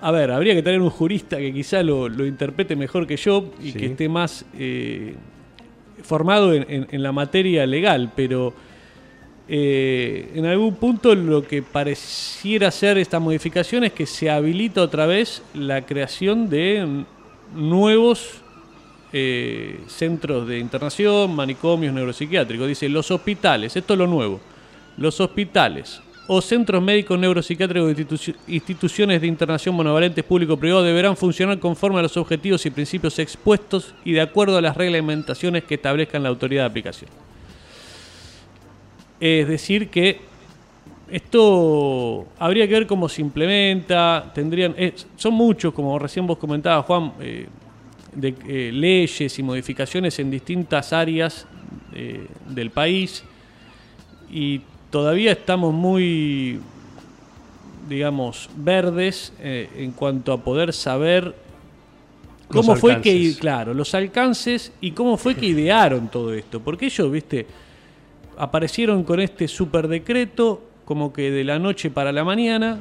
a 0.00 0.10
ver, 0.10 0.30
habría 0.30 0.54
que 0.54 0.62
tener 0.62 0.80
un 0.80 0.90
jurista 0.90 1.36
que 1.38 1.52
quizá 1.52 1.82
lo, 1.82 2.08
lo 2.08 2.26
interprete 2.26 2.76
mejor 2.76 3.06
que 3.06 3.16
yo 3.16 3.52
y 3.62 3.72
Sí. 3.72 3.78
que 3.78 3.86
esté 3.86 4.08
más 4.08 4.44
eh, 4.58 5.14
formado 6.02 6.52
en, 6.54 6.66
en- 6.68 6.86
en 6.90 7.02
la 7.02 7.12
materia 7.12 7.66
legal, 7.66 8.12
pero 8.16 8.52
eh, 9.54 10.30
en 10.34 10.46
algún 10.46 10.76
punto 10.76 11.14
lo 11.14 11.46
que 11.46 11.60
pareciera 11.62 12.70
ser 12.70 12.96
esta 12.96 13.20
modificación 13.20 13.84
es 13.84 13.92
que 13.92 14.06
se 14.06 14.30
habilita 14.30 14.80
otra 14.80 15.04
vez 15.04 15.42
la 15.52 15.84
creación 15.84 16.48
de 16.48 17.04
nuevos 17.54 18.40
eh, 19.12 19.80
centros 19.88 20.48
de 20.48 20.58
internación, 20.58 21.36
manicomios 21.36 21.92
neuropsiquiátricos. 21.92 22.66
Dice, 22.66 22.88
los 22.88 23.10
hospitales, 23.10 23.76
esto 23.76 23.92
es 23.92 23.98
lo 23.98 24.06
nuevo, 24.06 24.40
los 24.96 25.20
hospitales 25.20 26.00
o 26.28 26.40
centros 26.40 26.82
médicos 26.82 27.18
neuropsiquiátricos 27.18 27.94
de 27.94 28.06
institu- 28.06 28.36
instituciones 28.48 29.20
de 29.20 29.26
internación 29.26 29.74
monovalentes 29.74 30.24
público-privado 30.24 30.82
deberán 30.82 31.14
funcionar 31.14 31.58
conforme 31.58 31.98
a 31.98 32.02
los 32.02 32.16
objetivos 32.16 32.64
y 32.64 32.70
principios 32.70 33.18
expuestos 33.18 33.92
y 34.02 34.12
de 34.12 34.22
acuerdo 34.22 34.56
a 34.56 34.62
las 34.62 34.78
reglamentaciones 34.78 35.64
que 35.64 35.74
establezcan 35.74 36.22
la 36.22 36.30
autoridad 36.30 36.62
de 36.62 36.70
aplicación. 36.70 37.10
Es 39.24 39.46
decir, 39.46 39.88
que 39.88 40.20
esto 41.08 42.26
habría 42.40 42.66
que 42.66 42.74
ver 42.74 42.86
cómo 42.88 43.08
se 43.08 43.20
implementa, 43.20 44.32
tendrían, 44.34 44.74
son 45.14 45.34
muchos, 45.34 45.72
como 45.72 45.96
recién 45.96 46.26
vos 46.26 46.38
comentabas, 46.38 46.84
Juan, 46.86 47.12
eh, 47.20 47.46
de 48.14 48.34
eh, 48.48 48.70
leyes 48.72 49.38
y 49.38 49.42
modificaciones 49.42 50.18
en 50.18 50.30
distintas 50.30 50.92
áreas 50.92 51.46
eh, 51.94 52.26
del 52.48 52.70
país 52.70 53.22
y 54.28 54.60
todavía 54.90 55.32
estamos 55.32 55.72
muy, 55.72 56.58
digamos, 57.88 58.50
verdes 58.56 59.32
eh, 59.40 59.70
en 59.76 59.92
cuanto 59.92 60.32
a 60.32 60.38
poder 60.38 60.72
saber 60.72 61.34
Los 62.50 62.66
cómo 62.66 62.76
fue 62.76 63.00
que, 63.00 63.36
claro, 63.38 63.72
los 63.72 63.94
alcances 63.94 64.72
y 64.80 64.90
cómo 64.90 65.16
fue 65.16 65.34
que 65.34 65.46
idearon 65.46 66.08
todo 66.08 66.34
esto, 66.34 66.60
porque 66.60 66.86
ellos, 66.86 67.10
viste, 67.10 67.46
aparecieron 68.36 69.04
con 69.04 69.20
este 69.20 69.48
super 69.48 69.88
decreto 69.88 70.62
como 70.84 71.12
que 71.12 71.30
de 71.30 71.44
la 71.44 71.58
noche 71.58 71.90
para 71.90 72.12
la 72.12 72.24
mañana 72.24 72.80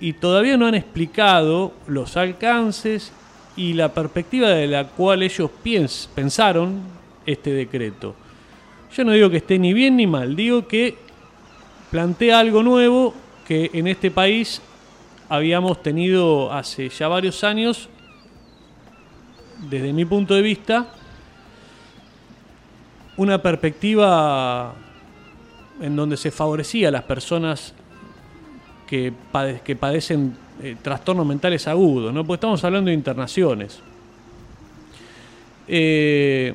y 0.00 0.14
todavía 0.14 0.56
no 0.56 0.66
han 0.66 0.74
explicado 0.74 1.72
los 1.86 2.16
alcances 2.16 3.12
y 3.56 3.74
la 3.74 3.94
perspectiva 3.94 4.48
de 4.48 4.66
la 4.66 4.88
cual 4.88 5.22
ellos 5.22 5.50
piens- 5.64 6.08
pensaron 6.14 6.80
este 7.24 7.52
decreto. 7.52 8.14
Yo 8.96 9.04
no 9.04 9.12
digo 9.12 9.30
que 9.30 9.38
esté 9.38 9.58
ni 9.58 9.72
bien 9.72 9.96
ni 9.96 10.06
mal, 10.06 10.34
digo 10.36 10.66
que 10.66 10.96
plantea 11.90 12.40
algo 12.40 12.62
nuevo 12.62 13.14
que 13.46 13.70
en 13.72 13.86
este 13.86 14.10
país 14.10 14.60
habíamos 15.28 15.82
tenido 15.82 16.52
hace 16.52 16.88
ya 16.88 17.08
varios 17.08 17.44
años, 17.44 17.88
desde 19.70 19.92
mi 19.92 20.04
punto 20.04 20.34
de 20.34 20.42
vista, 20.42 20.86
una 23.16 23.40
perspectiva 23.40 24.74
en 25.80 25.96
donde 25.96 26.16
se 26.16 26.30
favorecía 26.30 26.88
a 26.88 26.90
las 26.90 27.02
personas 27.04 27.74
que, 28.86 29.12
pade- 29.32 29.60
que 29.62 29.76
padecen 29.76 30.36
eh, 30.62 30.76
trastornos 30.80 31.26
mentales 31.26 31.66
agudos, 31.66 32.12
¿no? 32.14 32.24
Porque 32.24 32.36
estamos 32.36 32.62
hablando 32.64 32.88
de 32.88 32.94
internaciones. 32.94 33.80
Eh, 35.68 36.54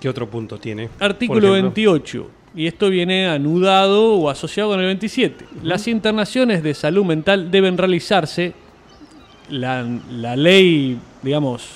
¿Qué 0.00 0.08
otro 0.08 0.28
punto 0.28 0.58
tiene? 0.58 0.88
Artículo 0.98 1.40
Por 1.40 1.48
ejemplo, 1.58 1.62
28. 1.92 2.30
Y 2.54 2.66
esto 2.66 2.88
viene 2.88 3.28
anudado 3.28 4.14
o 4.14 4.30
asociado 4.30 4.70
con 4.70 4.80
el 4.80 4.86
27. 4.86 5.44
Las 5.62 5.86
internaciones 5.88 6.62
de 6.62 6.74
salud 6.74 7.04
mental 7.04 7.50
deben 7.50 7.76
realizarse. 7.76 8.54
La, 9.50 9.86
la 10.10 10.34
ley, 10.36 10.98
digamos, 11.22 11.68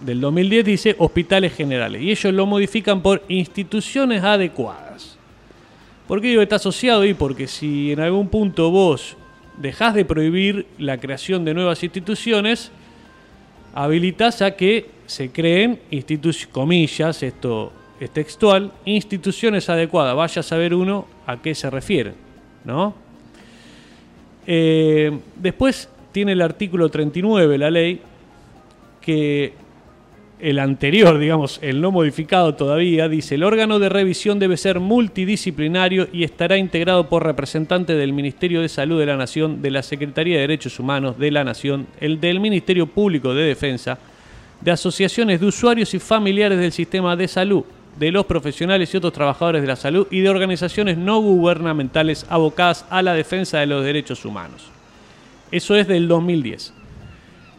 del 0.00 0.20
2010 0.20 0.64
dice 0.64 0.96
hospitales 0.98 1.54
generales. 1.54 2.02
Y 2.02 2.10
ellos 2.10 2.32
lo 2.32 2.46
modifican 2.46 3.02
por 3.02 3.22
instituciones 3.28 4.22
adecuadas. 4.22 5.18
¿Por 6.06 6.20
qué 6.20 6.28
digo 6.28 6.42
está 6.42 6.56
asociado 6.56 7.02
ahí? 7.02 7.14
Porque 7.14 7.46
si 7.46 7.92
en 7.92 8.00
algún 8.00 8.28
punto 8.28 8.70
vos 8.70 9.16
dejás 9.58 9.94
de 9.94 10.04
prohibir 10.04 10.66
la 10.78 10.98
creación 10.98 11.44
de 11.44 11.52
nuevas 11.52 11.82
instituciones, 11.82 12.70
habilitas 13.74 14.40
a 14.40 14.52
que 14.52 14.90
se 15.06 15.30
creen 15.30 15.80
instituciones, 15.90 16.46
comillas, 16.46 17.22
esto 17.22 17.72
es 18.00 18.10
textual, 18.10 18.72
instituciones 18.84 19.68
adecuadas. 19.68 20.16
Vaya 20.16 20.40
a 20.40 20.42
saber 20.42 20.74
uno 20.74 21.06
a 21.26 21.42
qué 21.42 21.54
se 21.54 21.68
refieren, 21.68 22.14
¿no? 22.64 22.94
Eh, 24.46 25.18
después 25.36 25.88
tiene 26.12 26.32
el 26.32 26.40
artículo 26.40 26.88
39, 26.88 27.58
la 27.58 27.70
ley, 27.70 28.00
que 29.00 29.52
el 30.40 30.58
anterior, 30.58 31.18
digamos, 31.18 31.58
el 31.62 31.80
no 31.80 31.90
modificado 31.90 32.54
todavía, 32.54 33.08
dice, 33.08 33.34
el 33.34 33.42
órgano 33.42 33.78
de 33.78 33.88
revisión 33.88 34.38
debe 34.38 34.56
ser 34.56 34.78
multidisciplinario 34.78 36.08
y 36.12 36.24
estará 36.24 36.56
integrado 36.56 37.08
por 37.08 37.24
representantes 37.24 37.96
del 37.96 38.12
Ministerio 38.12 38.60
de 38.60 38.68
Salud 38.68 39.00
de 39.00 39.06
la 39.06 39.16
Nación, 39.16 39.62
de 39.62 39.70
la 39.70 39.82
Secretaría 39.82 40.36
de 40.36 40.42
Derechos 40.42 40.78
Humanos 40.78 41.18
de 41.18 41.30
la 41.30 41.44
Nación, 41.44 41.86
el 42.00 42.20
del 42.20 42.40
Ministerio 42.40 42.86
Público 42.86 43.34
de 43.34 43.44
Defensa, 43.44 43.98
de 44.60 44.70
asociaciones 44.70 45.40
de 45.40 45.46
usuarios 45.46 45.92
y 45.94 45.98
familiares 45.98 46.58
del 46.58 46.72
sistema 46.72 47.16
de 47.16 47.28
salud, 47.28 47.64
de 47.98 48.12
los 48.12 48.26
profesionales 48.26 48.94
y 48.94 48.96
otros 48.96 49.12
trabajadores 49.12 49.62
de 49.62 49.68
la 49.68 49.76
salud 49.76 50.06
y 50.10 50.20
de 50.20 50.28
organizaciones 50.28 50.96
no 50.96 51.20
gubernamentales 51.20 52.26
abocadas 52.28 52.86
a 52.90 53.02
la 53.02 53.14
defensa 53.14 53.58
de 53.58 53.66
los 53.66 53.84
derechos 53.84 54.24
humanos. 54.24 54.66
Eso 55.50 55.74
es 55.74 55.88
del 55.88 56.06
2010. 56.06 56.72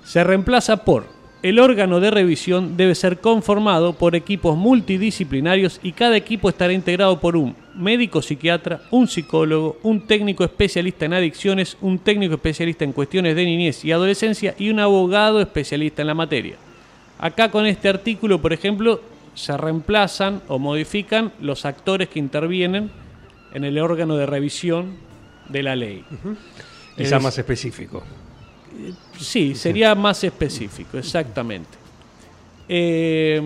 Se 0.05 0.23
reemplaza 0.23 0.85
por 0.85 1.18
el 1.41 1.57
órgano 1.59 1.99
de 2.01 2.11
revisión 2.11 2.75
debe 2.75 2.95
ser 2.95 3.19
conformado 3.19 3.93
por 3.93 4.15
equipos 4.15 4.57
multidisciplinarios 4.57 5.79
y 5.81 5.93
cada 5.93 6.17
equipo 6.17 6.49
estará 6.49 6.73
integrado 6.73 7.19
por 7.19 7.37
un 7.37 7.55
médico 7.75 8.21
psiquiatra, 8.21 8.81
un 8.91 9.07
psicólogo, 9.07 9.77
un 9.83 10.01
técnico 10.05 10.43
especialista 10.43 11.05
en 11.05 11.13
adicciones, 11.13 11.77
un 11.79 11.99
técnico 11.99 12.35
especialista 12.35 12.83
en 12.83 12.91
cuestiones 12.91 13.35
de 13.35 13.45
niñez 13.45 13.85
y 13.85 13.91
adolescencia 13.93 14.53
y 14.59 14.69
un 14.69 14.79
abogado 14.79 15.39
especialista 15.41 16.01
en 16.01 16.07
la 16.07 16.13
materia. 16.13 16.55
Acá 17.19 17.49
con 17.51 17.65
este 17.65 17.87
artículo, 17.87 18.41
por 18.41 18.51
ejemplo, 18.51 19.01
se 19.33 19.55
reemplazan 19.55 20.41
o 20.49 20.59
modifican 20.59 21.31
los 21.39 21.63
actores 21.65 22.09
que 22.09 22.19
intervienen 22.19 22.91
en 23.53 23.63
el 23.63 23.77
órgano 23.79 24.15
de 24.17 24.25
revisión 24.25 24.97
de 25.47 25.63
la 25.63 25.75
ley. 25.77 26.03
Quizá 26.97 27.15
Es- 27.17 27.23
más 27.23 27.37
específico. 27.37 28.03
Sí, 29.19 29.53
sería 29.55 29.93
más 29.95 30.23
específico, 30.23 30.97
exactamente. 30.97 31.77
Eh, 32.67 33.41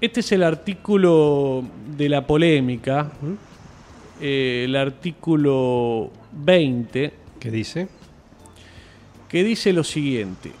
este 0.00 0.20
es 0.20 0.32
el 0.32 0.42
artículo 0.42 1.64
de 1.96 2.08
la 2.08 2.26
polémica, 2.26 3.10
eh, 4.20 4.62
el 4.66 4.76
artículo 4.76 6.10
20, 6.32 7.12
¿Qué 7.40 7.50
dice? 7.50 7.88
que 9.28 9.42
dice 9.44 9.72
lo 9.72 9.84
siguiente. 9.84 10.52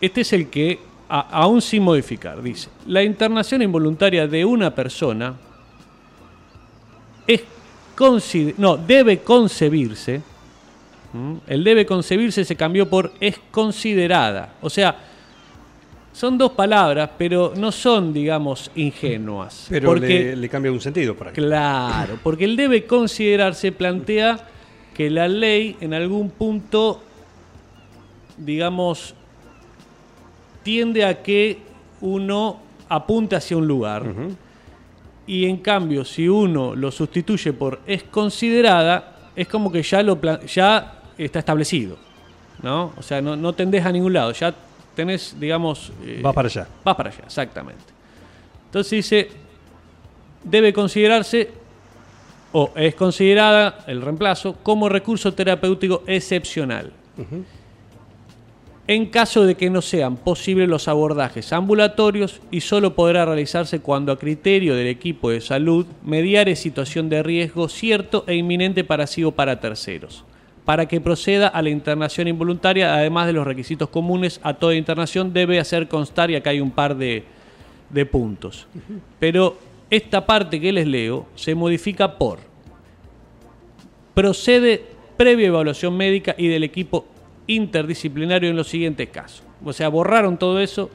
Este 0.00 0.20
es 0.20 0.32
el 0.32 0.48
que, 0.50 0.78
a- 1.08 1.20
aún 1.42 1.62
sin 1.62 1.82
modificar, 1.82 2.42
dice, 2.42 2.68
la 2.86 3.02
internación 3.02 3.62
involuntaria 3.62 4.26
de 4.28 4.44
una 4.44 4.74
persona 4.74 5.34
es 7.26 7.42
no, 8.58 8.76
debe 8.76 9.20
concebirse, 9.20 10.20
el 11.46 11.64
debe 11.64 11.86
concebirse 11.86 12.44
se 12.44 12.56
cambió 12.56 12.88
por 12.88 13.12
es 13.20 13.38
considerada, 13.50 14.54
o 14.60 14.70
sea, 14.70 14.96
son 16.12 16.38
dos 16.38 16.52
palabras, 16.52 17.10
pero 17.18 17.54
no 17.56 17.72
son, 17.72 18.12
digamos, 18.12 18.70
ingenuas. 18.76 19.66
Pero 19.68 19.88
porque, 19.88 20.06
le, 20.06 20.36
le 20.36 20.48
cambia 20.48 20.70
un 20.70 20.80
sentido 20.80 21.16
para 21.16 21.32
Claro, 21.32 22.18
porque 22.22 22.44
el 22.44 22.54
debe 22.54 22.86
considerarse 22.86 23.72
plantea 23.72 24.48
que 24.94 25.10
la 25.10 25.26
ley 25.26 25.76
en 25.80 25.92
algún 25.92 26.30
punto, 26.30 27.02
digamos, 28.36 29.14
tiende 30.62 31.04
a 31.04 31.20
que 31.20 31.58
uno 32.00 32.60
apunte 32.88 33.36
hacia 33.36 33.56
un 33.56 33.66
lugar. 33.66 34.04
Y 35.26 35.46
en 35.46 35.58
cambio, 35.58 36.04
si 36.04 36.28
uno 36.28 36.76
lo 36.76 36.90
sustituye 36.90 37.52
por 37.52 37.80
es 37.86 38.04
considerada, 38.04 39.30
es 39.34 39.48
como 39.48 39.72
que 39.72 39.82
ya, 39.82 40.02
lo 40.02 40.20
ya 40.46 41.00
está 41.18 41.38
establecido. 41.40 41.96
¿no? 42.62 42.92
O 42.96 43.02
sea, 43.02 43.20
no, 43.20 43.36
no 43.36 43.52
tendés 43.52 43.84
a 43.84 43.92
ningún 43.92 44.12
lado. 44.12 44.32
Ya 44.32 44.54
tenés, 44.94 45.36
digamos... 45.38 45.92
eh, 46.04 46.22
Va 46.24 46.32
para 46.32 46.48
allá. 46.48 46.66
Va 46.86 46.96
para 46.96 47.10
allá, 47.10 47.22
exactamente. 47.26 47.82
Entonces 48.66 48.90
dice, 48.90 49.28
debe 50.42 50.72
considerarse 50.72 51.50
o 52.52 52.70
es 52.76 52.94
considerada 52.94 53.84
el 53.86 54.00
reemplazo 54.00 54.56
como 54.62 54.88
recurso 54.88 55.34
terapéutico 55.34 56.02
excepcional. 56.06 56.92
en 58.86 59.06
caso 59.06 59.44
de 59.44 59.54
que 59.56 59.70
no 59.70 59.80
sean 59.80 60.16
posibles 60.16 60.68
los 60.68 60.88
abordajes 60.88 61.52
ambulatorios 61.52 62.40
y 62.50 62.60
solo 62.60 62.94
podrá 62.94 63.24
realizarse 63.24 63.80
cuando 63.80 64.12
a 64.12 64.18
criterio 64.18 64.74
del 64.74 64.88
equipo 64.88 65.30
de 65.30 65.40
salud 65.40 65.86
mediare 66.04 66.54
situación 66.54 67.08
de 67.08 67.22
riesgo 67.22 67.68
cierto 67.68 68.24
e 68.26 68.34
inminente 68.34 68.84
para 68.84 69.06
sí 69.06 69.24
o 69.24 69.32
para 69.32 69.58
terceros, 69.58 70.24
para 70.64 70.86
que 70.86 71.00
proceda 71.00 71.48
a 71.48 71.60
la 71.60 71.68
internación 71.68 72.26
involuntaria, 72.26 72.94
además 72.94 73.26
de 73.26 73.34
los 73.34 73.46
requisitos 73.46 73.88
comunes 73.88 74.40
a 74.42 74.54
toda 74.54 74.74
internación, 74.74 75.32
debe 75.32 75.60
hacer 75.60 75.88
constar, 75.88 76.30
y 76.30 76.36
acá 76.36 76.50
hay 76.50 76.60
un 76.60 76.70
par 76.70 76.96
de, 76.96 77.24
puntos. 78.10 78.66
Pero 79.20 79.56
esta 79.90 80.26
parte 80.26 80.60
que 80.60 80.72
les 80.72 80.86
leo 80.86 81.26
se 81.34 81.54
modifica 81.54 82.18
por 82.18 82.40
procede 84.14 84.84
previa 85.16 85.48
evaluación 85.48 85.96
médica 85.96 86.34
y 86.38 86.48
del 86.48 86.64
equipo 86.64 87.06
interdisciplinario 87.46 88.48
en 88.48 88.56
los 88.56 88.68
siguientes 88.68 89.08
casos. 89.10 89.42
O 89.64 89.72
sea, 89.72 89.88
borraron 89.88 90.38
todo 90.38 90.60
eso 90.60 90.90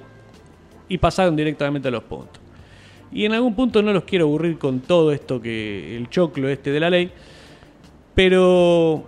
y 0.88 0.98
pasaron 0.98 1.36
directamente 1.36 1.88
a 1.88 1.92
los 1.92 2.04
puntos. 2.04 2.42
Y 3.12 3.26
en 3.26 3.34
algún 3.34 3.56
punto 3.56 3.82
no 3.82 3.94
los 3.94 4.04
quiero 4.04 4.26
aburrir 4.26 4.58
con 4.58 4.82
todo 4.82 5.12
esto 5.12 5.42
que 5.42 5.96
el 5.96 6.10
choclo 6.10 6.50
este 6.50 6.72
de 6.72 6.80
la 6.80 6.90
ley, 6.90 7.12
pero 8.14 9.06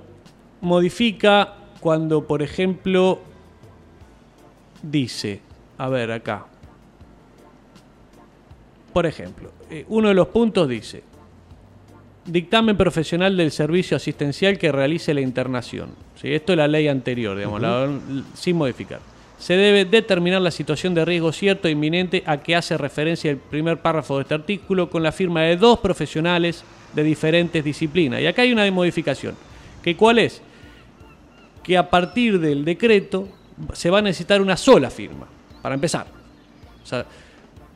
modifica 0.61 1.55
cuando, 1.79 2.25
por 2.25 2.41
ejemplo, 2.41 3.19
dice, 4.81 5.39
a 5.77 5.89
ver 5.89 6.11
acá, 6.11 6.45
por 8.93 9.05
ejemplo, 9.05 9.51
eh, 9.69 9.85
uno 9.89 10.09
de 10.09 10.13
los 10.13 10.27
puntos 10.27 10.67
dice, 10.67 11.03
dictamen 12.25 12.75
profesional 12.77 13.35
del 13.37 13.51
servicio 13.51 13.97
asistencial 13.97 14.57
que 14.57 14.71
realice 14.71 15.13
la 15.13 15.21
internación. 15.21 15.89
¿sí? 16.21 16.33
Esto 16.33 16.53
es 16.53 16.57
la 16.57 16.67
ley 16.67 16.87
anterior, 16.87 17.35
digamos, 17.37 17.61
la- 17.61 17.89
sin 18.33 18.57
modificar. 18.57 18.99
Se 19.39 19.55
debe 19.55 19.85
determinar 19.85 20.39
la 20.41 20.51
situación 20.51 20.93
de 20.93 21.03
riesgo 21.03 21.31
cierto 21.31 21.67
e 21.67 21.71
inminente 21.71 22.21
a 22.27 22.37
que 22.37 22.55
hace 22.55 22.77
referencia 22.77 23.31
el 23.31 23.37
primer 23.37 23.77
párrafo 23.81 24.17
de 24.17 24.21
este 24.23 24.35
artículo 24.35 24.89
con 24.89 25.01
la 25.01 25.11
firma 25.11 25.41
de 25.41 25.57
dos 25.57 25.79
profesionales 25.79 26.63
de 26.93 27.03
diferentes 27.03 27.63
disciplinas. 27.63 28.21
Y 28.21 28.27
acá 28.27 28.43
hay 28.43 28.51
una 28.51 28.69
modificación. 28.69 29.35
¿Que 29.81 29.95
¿Cuál 29.95 30.19
es? 30.19 30.43
Que 31.63 31.77
a 31.77 31.89
partir 31.89 32.39
del 32.39 32.65
decreto 32.65 33.27
se 33.73 33.89
va 33.89 33.99
a 33.99 34.01
necesitar 34.01 34.41
una 34.41 34.57
sola 34.57 34.89
firma, 34.89 35.27
para 35.61 35.75
empezar. 35.75 36.07
O 36.83 36.85
sea, 36.85 37.05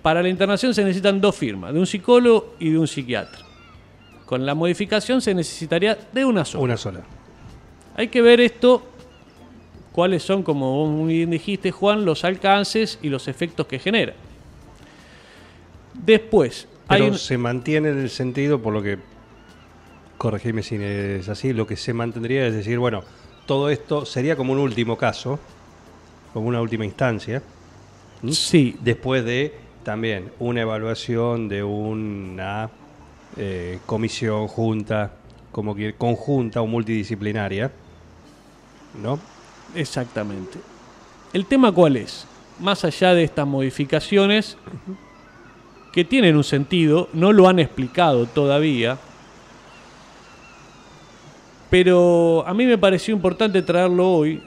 para 0.02 0.22
la 0.22 0.30
internación 0.30 0.74
se 0.74 0.84
necesitan 0.84 1.20
dos 1.22 1.36
firmas, 1.36 1.74
de 1.74 1.80
un 1.80 1.86
psicólogo 1.86 2.56
y 2.60 2.72
de 2.72 2.80
un 2.80 2.88
psiquiatra. 2.88 3.40
Con 4.26 4.46
la 4.46 4.56
modificación 4.56 5.22
se 5.22 5.34
necesitaría 5.36 5.98
de 6.12 6.26
una 6.26 6.44
sola. 6.46 6.64
Una 6.64 6.78
sola. 6.78 7.02
Hay 7.96 8.08
que 8.08 8.22
ver 8.22 8.42
esto, 8.42 8.84
cuáles 9.92 10.24
son, 10.24 10.42
como 10.44 10.74
vos 10.78 10.90
muy 10.90 11.14
bien 11.18 11.30
dijiste, 11.30 11.72
Juan, 11.72 12.06
los 12.06 12.26
alcances 12.26 12.98
y 13.04 13.10
los 13.10 13.28
efectos 13.28 13.68
que 13.68 13.78
genera. 13.80 14.14
Después, 15.94 16.68
hay 16.88 17.02
Pero 17.02 17.12
un- 17.14 17.18
se 17.20 17.38
mantiene 17.38 17.90
en 17.90 18.00
el 18.00 18.10
sentido, 18.10 18.62
por 18.62 18.74
lo 18.74 18.82
que, 18.82 18.98
corregime 20.18 20.64
si 20.64 20.76
es 20.76 21.30
así, 21.30 21.54
lo 21.54 21.68
que 21.68 21.78
se 21.78 21.94
mantendría 21.94 22.48
es 22.48 22.54
decir, 22.54 22.80
bueno, 22.80 23.04
todo 23.46 23.70
esto 23.70 24.06
sería 24.06 24.36
como 24.36 24.54
un 24.54 24.60
último 24.60 24.98
caso, 24.98 25.40
como 26.34 26.48
una 26.48 26.62
última 26.62 26.86
instancia, 26.86 27.42
Sí, 28.32 28.78
después 28.82 29.24
de 29.24 29.54
también 29.84 30.32
una 30.40 30.62
evaluación 30.62 31.48
de 31.48 31.64
una 31.64 32.70
eh, 33.38 33.80
comisión 33.86 34.48
junta, 34.48 35.14
como 35.52 35.76
que 35.76 35.94
conjunta 35.94 36.62
o 36.62 36.68
multidisciplinaria, 36.68 37.72
¿no? 39.02 39.20
exactamente. 39.76 40.60
¿El 41.34 41.46
tema 41.46 41.72
cuál 41.72 41.98
es? 41.98 42.26
Más 42.60 42.86
allá 42.86 43.14
de 43.14 43.24
estas 43.26 43.46
modificaciones, 43.46 44.58
que 45.92 46.06
tienen 46.06 46.36
un 46.36 46.44
sentido, 46.44 47.10
no 47.14 47.34
lo 47.34 47.48
han 47.48 47.60
explicado 47.60 48.26
todavía, 48.26 48.98
pero 51.70 52.44
a 52.48 52.54
mí 52.54 52.66
me 52.66 52.78
pareció 52.78 53.14
importante 53.14 53.62
traerlo 53.62 54.12
hoy 54.12 54.42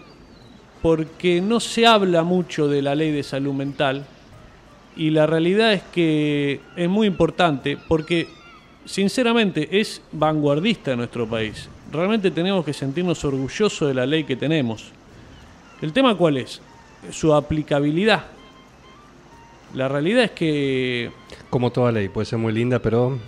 porque 0.82 1.40
no 1.40 1.60
se 1.60 1.86
habla 1.86 2.22
mucho 2.22 2.68
de 2.68 2.82
la 2.82 2.94
ley 2.94 3.10
de 3.10 3.22
salud 3.22 3.52
mental 3.52 4.04
y 4.96 5.10
la 5.10 5.26
realidad 5.26 5.72
es 5.72 5.82
que 5.92 6.60
es 6.76 6.88
muy 6.88 7.06
importante 7.06 7.78
porque 7.88 8.28
sinceramente 8.84 9.80
es 9.80 10.02
vanguardista 10.12 10.92
en 10.92 10.98
nuestro 10.98 11.26
país. 11.26 11.68
Realmente 11.92 12.30
tenemos 12.30 12.64
que 12.64 12.72
sentirnos 12.72 13.24
orgullosos 13.24 13.88
de 13.88 13.94
la 13.94 14.06
ley 14.06 14.24
que 14.24 14.36
tenemos. 14.36 14.90
¿El 15.80 15.92
tema 15.92 16.16
cuál 16.16 16.38
es? 16.38 16.60
Su 17.10 17.34
aplicabilidad. 17.34 18.24
La 19.74 19.86
realidad 19.88 20.24
es 20.24 20.30
que, 20.32 21.10
Como 21.50 21.70
toda 21.70 21.92
ley, 21.92 22.08
puede 22.08 22.24
ser 22.24 22.38
muy 22.38 22.52
linda, 22.52 22.78
pero 22.78 23.18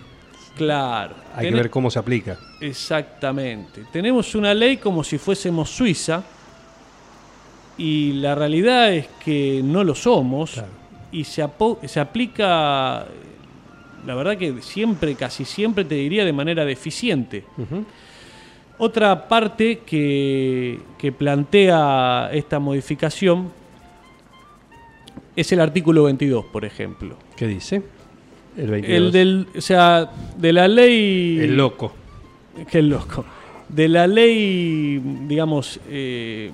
claro, 0.56 1.14
hay 1.34 1.48
que 1.48 1.54
ver 1.54 1.70
cómo 1.70 1.90
se 1.90 1.98
aplica. 1.98 2.38
Exactamente. 2.60 3.84
Tenemos 3.92 4.34
una 4.34 4.52
ley 4.54 4.76
como 4.76 5.02
si 5.04 5.18
fuésemos 5.18 5.70
Suiza 5.70 6.22
y 7.78 8.12
la 8.14 8.34
realidad 8.34 8.92
es 8.92 9.08
que 9.24 9.60
no 9.64 9.84
lo 9.84 9.94
somos 9.94 10.52
Claro. 10.52 10.68
y 11.12 11.24
se, 11.24 11.46
se 11.86 12.00
aplica, 12.00 13.06
la 14.06 14.14
verdad 14.14 14.36
que 14.36 14.60
siempre, 14.60 15.14
casi 15.14 15.44
siempre 15.44 15.84
te 15.84 15.94
diría 15.94 16.24
de 16.24 16.32
manera 16.32 16.64
deficiente. 16.64 17.44
Otra 18.78 19.28
parte 19.28 19.78
que, 19.80 20.80
que 20.98 21.12
plantea 21.12 22.30
esta 22.32 22.58
modificación 22.58 23.50
es 25.36 25.52
el 25.52 25.60
artículo 25.60 26.04
22, 26.04 26.46
por 26.46 26.64
ejemplo. 26.64 27.16
¿Qué 27.36 27.46
dice? 27.46 27.82
El 28.56 28.70
22. 28.70 28.96
El 28.96 29.12
del, 29.12 29.46
o 29.56 29.60
sea, 29.60 30.10
de 30.36 30.52
la 30.52 30.68
ley... 30.68 31.38
El 31.40 31.56
loco. 31.56 31.92
Qué 32.70 32.82
loco. 32.82 33.24
De 33.68 33.88
la 33.88 34.06
ley, 34.06 35.00
digamos, 35.26 35.78
eh, 35.88 36.50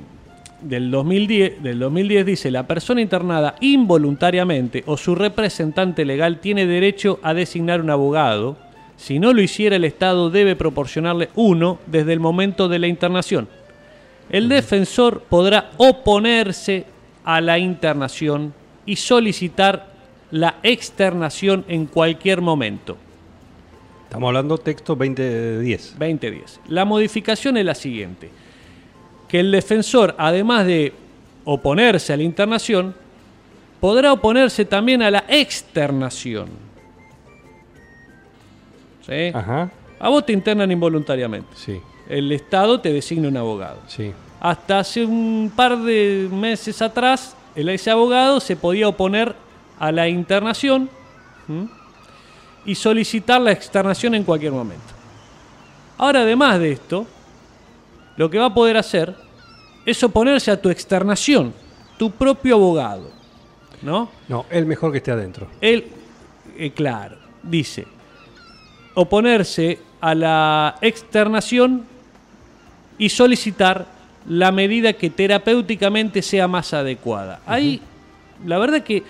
del, 0.60 0.90
2010, 0.90 1.62
del 1.62 1.78
2010 1.78 2.26
dice, 2.26 2.50
la 2.50 2.66
persona 2.66 3.00
internada 3.00 3.56
involuntariamente 3.60 4.84
o 4.86 4.96
su 4.96 5.14
representante 5.14 6.04
legal 6.04 6.40
tiene 6.40 6.66
derecho 6.66 7.18
a 7.22 7.34
designar 7.34 7.80
un 7.80 7.90
abogado. 7.90 8.56
Si 8.96 9.18
no 9.18 9.32
lo 9.32 9.42
hiciera, 9.42 9.76
el 9.76 9.84
Estado 9.84 10.30
debe 10.30 10.56
proporcionarle 10.56 11.30
uno 11.34 11.78
desde 11.86 12.12
el 12.12 12.20
momento 12.20 12.68
de 12.68 12.78
la 12.78 12.86
internación. 12.86 13.48
El 14.28 14.48
defensor 14.48 15.22
podrá 15.28 15.70
oponerse 15.76 16.84
a 17.24 17.40
la 17.40 17.58
internación 17.58 18.52
y 18.84 18.96
solicitar 18.96 19.95
la 20.30 20.56
externación 20.62 21.64
en 21.68 21.86
cualquier 21.86 22.40
momento. 22.40 22.96
Estamos 24.04 24.28
hablando 24.28 24.58
texto 24.58 24.94
2010. 24.94 25.92
2010. 25.98 26.60
La 26.68 26.84
modificación 26.84 27.56
es 27.56 27.64
la 27.64 27.74
siguiente. 27.74 28.30
Que 29.28 29.40
el 29.40 29.50
defensor, 29.50 30.14
además 30.18 30.66
de 30.66 30.92
oponerse 31.44 32.12
a 32.12 32.16
la 32.16 32.22
internación, 32.22 32.94
podrá 33.80 34.12
oponerse 34.12 34.64
también 34.64 35.02
a 35.02 35.10
la 35.10 35.24
externación. 35.28 36.48
¿Sí? 39.06 39.30
Ajá. 39.34 39.70
A 39.98 40.08
vos 40.08 40.26
te 40.26 40.32
internan 40.32 40.70
involuntariamente. 40.70 41.48
Sí, 41.54 41.80
El 42.08 42.30
Estado 42.32 42.80
te 42.80 42.92
designa 42.92 43.28
un 43.28 43.36
abogado. 43.36 43.78
sí. 43.88 44.12
Hasta 44.38 44.80
hace 44.80 45.04
un 45.04 45.50
par 45.56 45.78
de 45.78 46.28
meses 46.30 46.82
atrás, 46.82 47.34
el 47.54 47.70
ese 47.70 47.90
abogado 47.90 48.38
se 48.38 48.54
podía 48.54 48.86
oponer 48.86 49.34
a 49.78 49.92
la 49.92 50.08
internación 50.08 50.88
¿m? 51.48 51.68
y 52.64 52.74
solicitar 52.74 53.40
la 53.40 53.52
externación 53.52 54.14
en 54.14 54.24
cualquier 54.24 54.52
momento. 54.52 54.84
Ahora, 55.98 56.22
además 56.22 56.58
de 56.58 56.72
esto, 56.72 57.06
lo 58.16 58.30
que 58.30 58.38
va 58.38 58.46
a 58.46 58.54
poder 58.54 58.76
hacer 58.76 59.14
es 59.84 60.02
oponerse 60.02 60.50
a 60.50 60.60
tu 60.60 60.68
externación, 60.68 61.54
tu 61.98 62.10
propio 62.10 62.56
abogado. 62.56 63.10
¿No? 63.82 64.10
No, 64.28 64.46
el 64.50 64.66
mejor 64.66 64.90
que 64.90 64.98
esté 64.98 65.12
adentro. 65.12 65.48
Él, 65.60 65.86
eh, 66.56 66.70
claro, 66.70 67.16
dice, 67.42 67.86
oponerse 68.94 69.78
a 70.00 70.14
la 70.14 70.76
externación 70.80 71.84
y 72.98 73.10
solicitar 73.10 73.86
la 74.28 74.50
medida 74.50 74.94
que 74.94 75.10
terapéuticamente 75.10 76.22
sea 76.22 76.48
más 76.48 76.72
adecuada. 76.72 77.40
Ahí, 77.46 77.80
la 78.44 78.58
verdad 78.58 78.82
que 78.82 79.04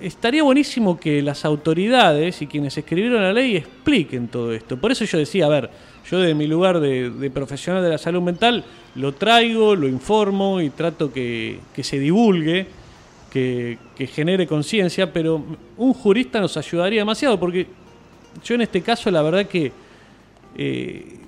estaría 0.00 0.42
buenísimo 0.42 0.98
que 0.98 1.22
las 1.22 1.44
autoridades 1.44 2.42
y 2.42 2.46
quienes 2.46 2.76
escribieron 2.76 3.22
la 3.22 3.32
ley 3.32 3.56
expliquen 3.56 4.28
todo 4.28 4.52
esto. 4.52 4.76
Por 4.76 4.92
eso 4.92 5.04
yo 5.04 5.18
decía, 5.18 5.46
a 5.46 5.48
ver, 5.48 5.70
yo 6.10 6.18
de 6.18 6.34
mi 6.34 6.46
lugar 6.46 6.80
de, 6.80 7.30
profesional 7.32 7.82
de 7.82 7.90
la 7.90 7.98
salud 7.98 8.22
mental 8.22 8.64
lo 8.94 9.12
traigo, 9.14 9.74
lo 9.76 9.88
informo 9.88 10.60
y 10.60 10.70
trato 10.70 11.12
que, 11.12 11.60
que 11.74 11.84
se 11.84 11.98
divulgue, 11.98 12.66
que, 13.30 13.78
que 13.96 14.06
genere 14.06 14.46
conciencia, 14.46 15.12
pero 15.12 15.44
un 15.76 15.92
jurista 15.94 16.40
nos 16.40 16.56
ayudaría 16.56 17.00
demasiado 17.00 17.38
porque 17.38 17.66
yo 18.44 18.54
en 18.54 18.62
este 18.62 18.82
caso 18.82 19.10
la 19.10 19.22
verdad 19.22 19.46
que 19.46 19.72
eh, 20.56 21.18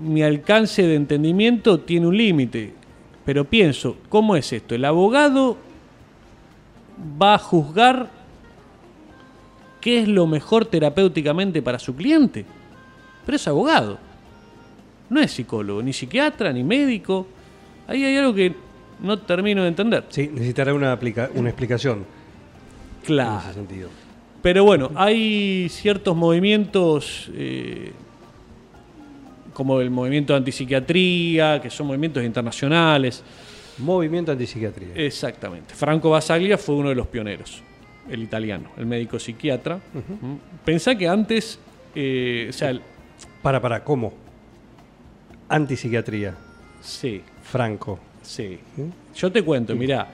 mi 0.00 0.22
alcance 0.22 0.82
de 0.82 0.94
entendimiento 0.94 1.80
tiene 1.80 2.06
un 2.06 2.16
límite. 2.16 2.72
Pero 3.24 3.44
pienso, 3.44 3.96
¿cómo 4.08 4.36
es 4.36 4.52
esto? 4.52 4.74
El 4.74 4.84
abogado 4.84 5.56
va 7.20 7.34
a 7.34 7.38
juzgar 7.38 8.10
qué 9.80 10.00
es 10.00 10.08
lo 10.08 10.26
mejor 10.26 10.66
terapéuticamente 10.66 11.60
para 11.62 11.78
su 11.78 11.94
cliente. 11.94 12.44
Pero 13.26 13.36
es 13.36 13.48
abogado. 13.48 13.98
No 15.10 15.20
es 15.20 15.32
psicólogo, 15.32 15.82
ni 15.82 15.92
psiquiatra, 15.92 16.52
ni 16.52 16.64
médico. 16.64 17.26
Ahí 17.86 18.04
hay 18.04 18.16
algo 18.16 18.32
que 18.34 18.54
no 19.00 19.18
termino 19.18 19.62
de 19.62 19.68
entender. 19.68 20.04
Sí, 20.08 20.30
necesitará 20.32 20.72
una, 20.72 20.92
explicación 20.94 21.98
en 21.98 22.04
Claro. 23.04 23.40
ese 23.44 23.54
sentido. 23.54 23.88
Pero 24.40 24.64
bueno, 24.64 24.90
hay 24.94 25.68
ciertos 25.68 26.16
movimientos, 26.16 27.30
eh, 27.34 27.92
como 29.52 29.80
el 29.80 29.90
movimiento 29.90 30.32
de 30.32 30.38
antipsiquiatría, 30.38 31.60
que 31.60 31.70
son 31.70 31.88
movimientos 31.88 32.24
internacionales. 32.24 33.22
Movimiento 33.82 34.32
antipsiquiatría. 34.32 34.94
Exactamente. 34.94 35.74
Franco 35.74 36.10
Basaglia 36.10 36.56
fue 36.58 36.74
uno 36.76 36.88
de 36.90 36.94
los 36.94 37.06
pioneros, 37.08 37.62
el 38.08 38.22
italiano, 38.22 38.70
el 38.78 38.86
médico 38.86 39.18
psiquiatra. 39.18 39.76
¿Mm? 39.76 40.34
Pensá 40.64 40.94
que 40.96 41.08
antes, 41.08 41.58
eh, 41.94 42.46
o 42.48 42.52
sea, 42.52 42.70
el- 42.70 42.82
Para, 43.42 43.60
para, 43.60 43.82
¿cómo? 43.84 44.12
Antipsiquiatría. 45.48 46.34
sí, 46.80 47.22
Franco. 47.42 47.98
sí. 48.22 48.58
Yo 49.14 49.30
te 49.30 49.42
cuento, 49.42 49.74
mirá, 49.74 50.08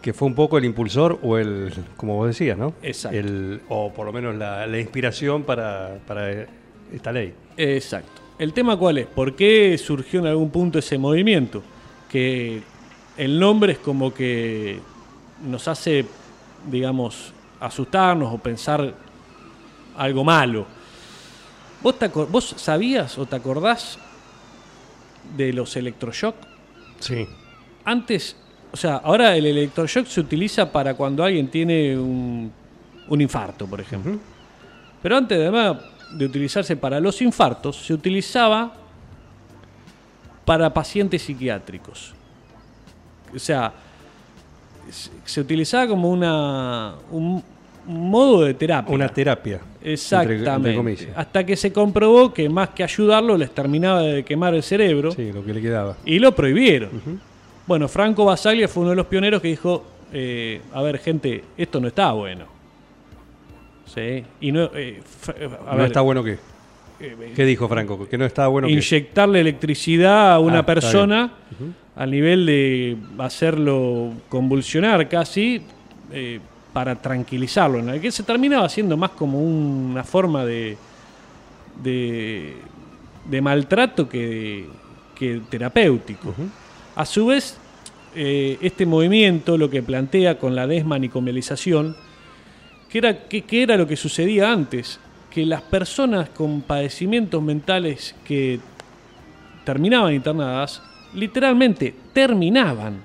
Que 0.00 0.14
fue 0.14 0.26
un 0.28 0.34
poco 0.34 0.56
el 0.56 0.64
impulsor 0.64 1.18
o 1.22 1.36
el, 1.36 1.70
como 1.98 2.16
vos 2.16 2.28
decías, 2.28 2.56
¿no? 2.56 2.72
Exacto. 2.82 3.18
El, 3.18 3.60
o 3.68 3.92
por 3.92 4.06
lo 4.06 4.12
menos 4.14 4.34
la, 4.34 4.66
la 4.66 4.78
inspiración 4.78 5.42
para, 5.42 5.98
para 6.06 6.46
esta 6.90 7.12
ley. 7.12 7.34
Exacto. 7.58 8.22
El 8.38 8.54
tema 8.54 8.78
cuál 8.78 8.96
es, 8.96 9.06
¿por 9.06 9.36
qué 9.36 9.76
surgió 9.76 10.20
en 10.20 10.26
algún 10.28 10.48
punto 10.50 10.78
ese 10.78 10.96
movimiento? 10.96 11.62
Que 12.08 12.62
el 13.20 13.38
nombre 13.38 13.74
es 13.74 13.78
como 13.78 14.14
que 14.14 14.80
nos 15.44 15.68
hace, 15.68 16.06
digamos, 16.70 17.32
asustarnos 17.60 18.32
o 18.32 18.38
pensar 18.38 18.94
algo 19.96 20.24
malo. 20.24 20.66
¿Vos, 21.82 21.98
te 21.98 22.10
acor- 22.10 22.28
vos 22.30 22.54
sabías 22.56 23.18
o 23.18 23.26
te 23.26 23.36
acordás 23.36 23.98
de 25.36 25.52
los 25.52 25.76
electroshock? 25.76 26.34
Sí. 26.98 27.26
Antes, 27.84 28.36
o 28.72 28.76
sea, 28.76 28.96
ahora 28.96 29.36
el 29.36 29.44
electroshock 29.46 30.06
se 30.06 30.20
utiliza 30.20 30.70
para 30.72 30.94
cuando 30.94 31.22
alguien 31.22 31.48
tiene 31.48 31.98
un, 31.98 32.50
un 33.08 33.20
infarto, 33.20 33.66
por 33.66 33.80
ejemplo. 33.80 34.18
Pero 35.02 35.16
antes, 35.16 35.38
además 35.38 35.76
de 36.12 36.24
utilizarse 36.24 36.76
para 36.76 37.00
los 37.00 37.20
infartos, 37.22 37.76
se 37.76 37.92
utilizaba 37.92 38.72
para 40.44 40.72
pacientes 40.72 41.22
psiquiátricos. 41.22 42.14
O 43.34 43.38
sea, 43.38 43.72
se- 45.24 45.40
utilizaba 45.40 45.86
como 45.88 46.10
una, 46.10 46.94
un, 47.10 47.42
un 47.86 48.10
modo 48.10 48.42
de 48.44 48.54
terapia. 48.54 48.94
Una 48.94 49.08
terapia. 49.08 49.60
Exactamente. 49.82 50.74
entre. 50.74 51.08
Hasta 51.16 51.44
que 51.46 51.56
se 51.56 51.72
comprobó 51.72 52.32
que 52.34 52.48
más 52.48 52.70
que 52.70 52.82
ayudarlo, 52.82 53.36
les 53.36 53.50
terminaba 53.54 54.02
de 54.02 54.24
quemar 54.24 54.54
el 54.54 54.62
cerebro 54.62 55.12
Sí, 55.12 55.32
lo 55.32 55.44
que 55.44 55.54
le 55.54 55.60
quedaba. 55.62 55.96
y 56.04 56.18
lo 56.18 56.34
prohibieron. 56.34 56.90
Bueno, 57.66 57.88
Franco 57.88 58.24
Basaglia 58.24 58.68
fue 58.68 58.82
uno 58.82 58.90
de 58.90 58.96
los 58.96 59.06
pioneros 59.06 59.40
que 59.40 59.48
dijo, 59.48 59.84
eh, 60.12 60.60
a 60.74 60.82
ver, 60.82 60.98
gente, 60.98 61.44
esto 61.56 61.80
no 61.80 61.86
está 61.88 62.12
bueno. 62.12 62.44
¿Sí? 63.86 64.24
Y 64.40 64.52
no, 64.52 64.64
eh, 64.74 65.00
eh, 65.36 65.48
a 65.66 65.70
no 65.72 65.76
ver, 65.78 65.86
está 65.86 66.00
bueno 66.00 66.22
qué. 66.22 66.38
eh, 67.00 67.32
¿Qué 67.34 67.44
dijo 67.44 67.68
Franco? 67.68 68.08
Que 68.08 68.18
no 68.18 68.24
estaba 68.24 68.48
bueno 68.48 68.68
inyectarle 68.68 69.40
electricidad 69.40 70.34
a 70.34 70.38
una 70.40 70.56
Ah, 70.58 70.60
está 70.60 70.66
persona 70.74 71.32
al 72.00 72.10
nivel 72.10 72.46
de 72.46 72.96
hacerlo 73.18 74.10
convulsionar 74.30 75.06
casi 75.06 75.60
eh, 76.10 76.40
para 76.72 76.96
tranquilizarlo, 76.96 77.78
en 77.78 77.90
el 77.90 78.00
que 78.00 78.10
se 78.10 78.22
terminaba 78.22 78.64
haciendo 78.64 78.96
más 78.96 79.10
como 79.10 79.38
una 79.38 80.02
forma 80.02 80.46
de, 80.46 80.78
de, 81.82 82.56
de 83.28 83.42
maltrato 83.42 84.08
que, 84.08 84.66
que 85.14 85.42
terapéutico. 85.50 86.34
A 86.96 87.04
su 87.04 87.26
vez, 87.26 87.58
eh, 88.14 88.56
este 88.62 88.86
movimiento 88.86 89.58
lo 89.58 89.68
que 89.68 89.82
plantea 89.82 90.38
con 90.38 90.56
la 90.56 90.66
desmanicomalización, 90.66 91.94
que 92.88 92.96
era, 92.96 93.28
que, 93.28 93.42
que 93.42 93.62
era 93.62 93.76
lo 93.76 93.86
que 93.86 93.96
sucedía 93.96 94.50
antes, 94.50 94.98
que 95.30 95.44
las 95.44 95.60
personas 95.60 96.30
con 96.30 96.62
padecimientos 96.62 97.42
mentales 97.42 98.14
que 98.24 98.58
terminaban 99.66 100.14
internadas, 100.14 100.82
literalmente 101.14 101.94
terminaban, 102.12 103.00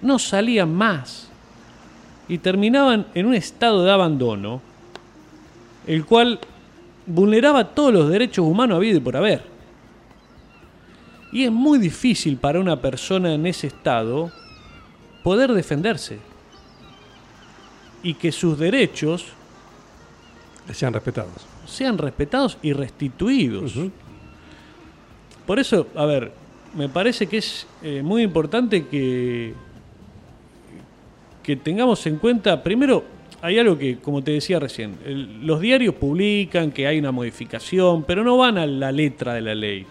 no 0.00 0.18
salían 0.18 0.72
más 0.74 1.28
y 2.28 2.38
terminaban 2.38 3.06
en 3.14 3.26
un 3.26 3.34
estado 3.34 3.84
de 3.84 3.92
abandono, 3.92 4.60
el 5.86 6.04
cual 6.04 6.38
vulneraba 7.06 7.64
todos 7.68 7.92
los 7.92 8.08
derechos 8.08 8.46
humanos 8.46 8.76
habido 8.76 8.98
y 8.98 9.00
por 9.00 9.16
haber. 9.16 9.44
Y 11.32 11.44
es 11.44 11.52
muy 11.52 11.78
difícil 11.78 12.36
para 12.36 12.60
una 12.60 12.80
persona 12.80 13.32
en 13.34 13.46
ese 13.46 13.66
estado 13.66 14.30
poder 15.22 15.52
defenderse 15.52 16.18
y 18.02 18.14
que 18.14 18.32
sus 18.32 18.58
derechos 18.58 19.26
Sean 20.72 20.92
respetados. 20.92 21.46
sean 21.66 21.98
respetados 21.98 22.58
y 22.62 22.72
restituidos. 22.72 23.74
Por 25.46 25.58
eso, 25.58 25.88
a 25.96 26.04
ver, 26.06 26.32
me 26.74 26.88
parece 26.88 27.26
que 27.26 27.38
es 27.38 27.66
eh, 27.82 28.02
muy 28.02 28.22
importante 28.22 28.86
que, 28.86 29.52
que 31.42 31.56
tengamos 31.56 32.06
en 32.06 32.16
cuenta, 32.16 32.62
primero, 32.62 33.04
hay 33.40 33.58
algo 33.58 33.76
que, 33.76 33.98
como 33.98 34.22
te 34.22 34.30
decía 34.32 34.58
recién, 34.60 34.96
el- 35.04 35.46
los 35.46 35.60
diarios 35.60 35.94
publican 35.94 36.70
que 36.70 36.86
hay 36.86 36.98
una 36.98 37.12
modificación, 37.12 38.04
pero 38.04 38.22
no 38.24 38.36
van 38.38 38.56
a 38.58 38.66
la 38.66 38.92
letra 38.92 39.34
de 39.34 39.40
la 39.40 39.54
ley. 39.54 39.84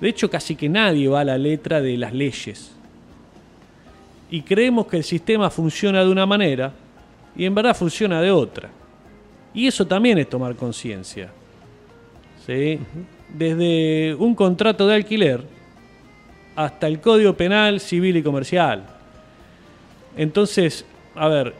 De 0.00 0.08
hecho, 0.08 0.30
casi 0.30 0.54
que 0.56 0.68
nadie 0.68 1.08
va 1.08 1.20
a 1.20 1.24
la 1.24 1.38
letra 1.38 1.80
de 1.80 1.96
las 1.96 2.12
leyes. 2.12 2.72
Y 4.30 4.42
creemos 4.42 4.86
que 4.86 4.96
el 4.96 5.04
sistema 5.04 5.50
funciona 5.50 6.04
de 6.04 6.10
una 6.10 6.26
manera 6.26 6.72
y 7.36 7.44
en 7.44 7.54
verdad 7.54 7.76
funciona 7.76 8.20
de 8.20 8.30
otra. 8.30 8.70
Y 9.52 9.66
eso 9.66 9.86
también 9.86 10.18
es 10.18 10.28
tomar 10.28 10.56
conciencia. 10.56 11.30
¿sí? 12.46 12.78
Desde 13.32 14.14
un 14.18 14.34
contrato 14.34 14.86
de 14.86 14.94
alquiler 14.96 15.42
hasta 16.56 16.86
el 16.86 17.00
Código 17.00 17.34
Penal 17.34 17.80
Civil 17.80 18.16
y 18.16 18.22
Comercial. 18.22 18.84
Entonces, 20.16 20.84
a 21.14 21.28
ver, 21.28 21.54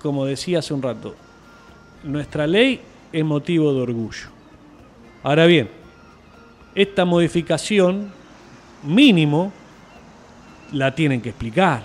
como 0.00 0.24
decía 0.24 0.60
hace 0.60 0.74
un 0.74 0.82
rato, 0.82 1.16
nuestra 2.04 2.46
ley 2.46 2.80
es 3.12 3.24
motivo 3.24 3.72
de 3.72 3.80
orgullo. 3.80 4.28
Ahora 5.22 5.46
bien, 5.46 5.68
esta 6.74 7.04
modificación 7.04 8.12
mínimo 8.84 9.52
la 10.72 10.94
tienen 10.94 11.20
que 11.20 11.30
explicar. 11.30 11.82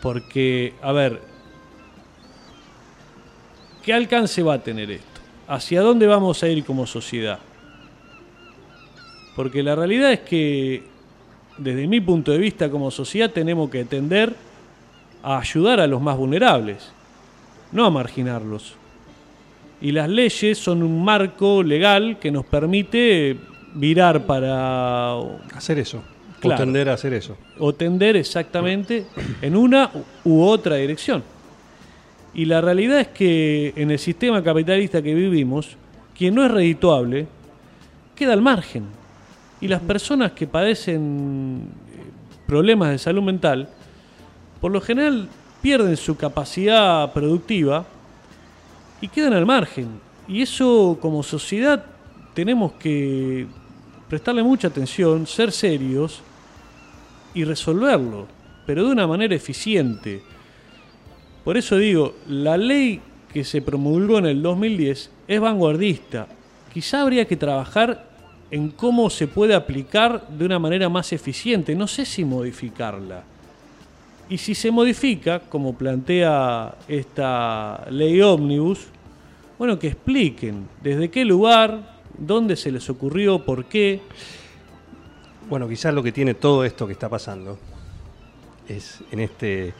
Porque, 0.00 0.74
a 0.80 0.92
ver, 0.92 1.20
¿qué 3.82 3.92
alcance 3.92 4.42
va 4.42 4.54
a 4.54 4.62
tener 4.62 4.90
esto? 4.92 5.06
¿Hacia 5.48 5.80
dónde 5.80 6.06
vamos 6.06 6.42
a 6.42 6.48
ir 6.48 6.64
como 6.64 6.86
sociedad? 6.86 7.40
Porque 9.38 9.62
la 9.62 9.76
realidad 9.76 10.10
es 10.10 10.18
que, 10.18 10.82
desde 11.58 11.86
mi 11.86 12.00
punto 12.00 12.32
de 12.32 12.38
vista 12.38 12.68
como 12.68 12.90
sociedad, 12.90 13.30
tenemos 13.30 13.70
que 13.70 13.84
tender 13.84 14.34
a 15.22 15.38
ayudar 15.38 15.78
a 15.78 15.86
los 15.86 16.02
más 16.02 16.16
vulnerables, 16.16 16.90
no 17.70 17.84
a 17.84 17.90
marginarlos. 17.90 18.74
Y 19.80 19.92
las 19.92 20.08
leyes 20.08 20.58
son 20.58 20.82
un 20.82 21.04
marco 21.04 21.62
legal 21.62 22.18
que 22.18 22.32
nos 22.32 22.46
permite 22.46 23.36
virar 23.74 24.26
para 24.26 25.12
Hacer 25.54 25.78
eso. 25.78 26.02
Claro. 26.40 26.60
O 26.60 26.64
tender 26.64 26.88
a 26.88 26.94
hacer 26.94 27.14
eso. 27.14 27.36
o 27.60 27.72
tender 27.72 28.16
exactamente 28.16 29.06
en 29.40 29.56
una 29.56 29.88
u 30.24 30.42
otra 30.42 30.74
dirección. 30.74 31.22
Y 32.34 32.44
la 32.44 32.60
realidad 32.60 32.98
es 32.98 33.08
que 33.08 33.72
en 33.76 33.92
el 33.92 34.00
sistema 34.00 34.42
capitalista 34.42 35.00
que 35.00 35.14
vivimos, 35.14 35.76
quien 36.16 36.34
no 36.34 36.44
es 36.44 36.50
redituable 36.50 37.28
queda 38.16 38.32
al 38.32 38.42
margen. 38.42 38.97
Y 39.60 39.68
las 39.68 39.80
personas 39.80 40.32
que 40.32 40.46
padecen 40.46 41.62
eh, 41.92 42.10
problemas 42.46 42.90
de 42.90 42.98
salud 42.98 43.22
mental, 43.22 43.68
por 44.60 44.72
lo 44.72 44.80
general 44.80 45.28
pierden 45.60 45.96
su 45.96 46.16
capacidad 46.16 47.12
productiva 47.12 47.84
y 49.00 49.08
quedan 49.08 49.32
al 49.32 49.46
margen. 49.46 50.00
Y 50.26 50.42
eso 50.42 50.98
como 51.00 51.22
sociedad 51.22 51.84
tenemos 52.34 52.72
que 52.72 53.46
prestarle 54.08 54.42
mucha 54.42 54.68
atención, 54.68 55.26
ser 55.26 55.52
serios 55.52 56.20
y 57.34 57.44
resolverlo, 57.44 58.26
pero 58.66 58.86
de 58.86 58.92
una 58.92 59.06
manera 59.06 59.34
eficiente. 59.34 60.22
Por 61.44 61.56
eso 61.56 61.76
digo, 61.76 62.14
la 62.28 62.56
ley 62.56 63.00
que 63.32 63.44
se 63.44 63.62
promulgó 63.62 64.18
en 64.18 64.26
el 64.26 64.42
2010 64.42 65.10
es 65.28 65.40
vanguardista. 65.40 66.26
Quizá 66.72 67.02
habría 67.02 67.26
que 67.26 67.36
trabajar 67.36 68.07
en 68.50 68.70
cómo 68.70 69.10
se 69.10 69.26
puede 69.26 69.54
aplicar 69.54 70.28
de 70.28 70.44
una 70.44 70.58
manera 70.58 70.88
más 70.88 71.12
eficiente. 71.12 71.74
No 71.74 71.86
sé 71.86 72.04
si 72.04 72.24
modificarla. 72.24 73.24
Y 74.30 74.38
si 74.38 74.54
se 74.54 74.70
modifica, 74.70 75.40
como 75.40 75.74
plantea 75.74 76.74
esta 76.86 77.86
ley 77.90 78.20
ómnibus, 78.20 78.86
bueno, 79.58 79.78
que 79.78 79.88
expliquen 79.88 80.68
desde 80.82 81.10
qué 81.10 81.24
lugar, 81.24 81.98
dónde 82.16 82.56
se 82.56 82.70
les 82.70 82.88
ocurrió, 82.90 83.44
por 83.44 83.64
qué. 83.64 84.00
Bueno, 85.48 85.68
quizás 85.68 85.94
lo 85.94 86.02
que 86.02 86.12
tiene 86.12 86.34
todo 86.34 86.64
esto 86.64 86.86
que 86.86 86.92
está 86.92 87.08
pasando 87.08 87.58
es 88.68 89.02
en 89.10 89.20
este 89.20 89.72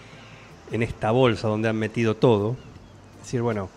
en 0.70 0.82
esta 0.82 1.10
bolsa 1.10 1.48
donde 1.48 1.68
han 1.68 1.76
metido 1.76 2.14
todo, 2.16 2.56
decir, 3.20 3.40
bueno, 3.42 3.70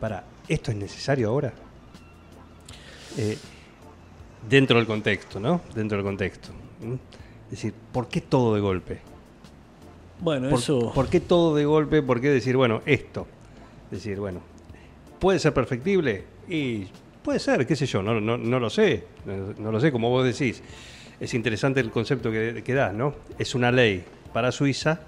para, 0.00 0.24
¿esto 0.48 0.70
es 0.70 0.76
necesario 0.76 1.30
ahora? 1.30 1.52
Eh, 3.16 3.38
dentro 4.48 4.76
del 4.78 4.86
contexto, 4.86 5.40
¿no? 5.40 5.60
Dentro 5.74 5.96
del 5.98 6.04
contexto. 6.04 6.50
Es 7.46 7.50
decir, 7.50 7.74
¿por 7.92 8.08
qué 8.08 8.20
todo 8.20 8.54
de 8.54 8.60
golpe? 8.60 9.00
Bueno, 10.20 10.48
¿Por, 10.50 10.58
eso. 10.58 10.92
por 10.94 11.08
qué 11.08 11.20
todo 11.20 11.54
de 11.56 11.64
golpe? 11.64 12.02
¿Por 12.02 12.20
qué 12.20 12.28
decir, 12.30 12.56
bueno, 12.56 12.80
esto? 12.86 13.26
Decir, 13.90 14.18
bueno, 14.20 14.40
¿puede 15.18 15.38
ser 15.38 15.52
perfectible? 15.52 16.24
Y 16.48 16.86
puede 17.22 17.38
ser, 17.38 17.66
qué 17.66 17.76
sé 17.76 17.86
yo, 17.86 18.02
no, 18.02 18.20
no, 18.20 18.38
no 18.38 18.60
lo 18.60 18.70
sé. 18.70 19.04
No, 19.26 19.54
no 19.58 19.72
lo 19.72 19.80
sé, 19.80 19.90
como 19.92 20.10
vos 20.10 20.24
decís. 20.24 20.62
Es 21.20 21.34
interesante 21.34 21.80
el 21.80 21.90
concepto 21.90 22.30
que, 22.30 22.62
que 22.64 22.74
das, 22.74 22.94
¿no? 22.94 23.14
Es 23.38 23.54
una 23.54 23.70
ley 23.70 24.04
para 24.32 24.50
Suiza, 24.50 25.00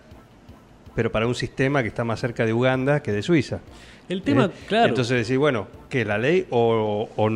pero 0.95 1.11
para 1.11 1.27
un 1.27 1.35
sistema 1.35 1.83
que 1.83 1.89
está 1.89 2.05
más 2.05 2.21
cerca 2.21 2.45
de 2.45 2.53
Uganda 2.53 3.03
que 3.03 3.11
de 3.13 3.23
Suiza. 3.23 3.61
El 4.09 4.23
tema, 4.23 4.45
¿Eh? 4.47 4.51
claro. 4.69 4.89
Entonces 4.91 5.17
decir, 5.17 5.39
bueno, 5.39 5.67
¿qué 5.89 6.05
la 6.05 6.19
ley 6.19 6.47
o, 6.51 7.09
o- 7.17 7.27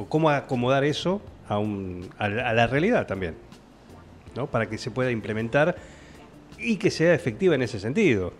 o 0.00 0.06
cómo 0.08 0.30
acomodar 0.30 0.84
eso 0.84 1.22
a, 1.50 1.58
un, 1.58 2.08
a, 2.16 2.28
la- 2.28 2.66
realidad 2.66 3.06
también? 3.06 3.34
¿no? 4.36 4.46
Para 4.46 4.68
que 4.70 4.78
se 4.78 4.90
pueda 4.90 5.10
implementar 5.10 5.76
y 6.58 6.76
que 6.76 6.90
sea 6.90 7.12
efectiva 7.12 7.54
en 7.56 7.62
ese 7.62 7.80
sentido. 7.80 8.32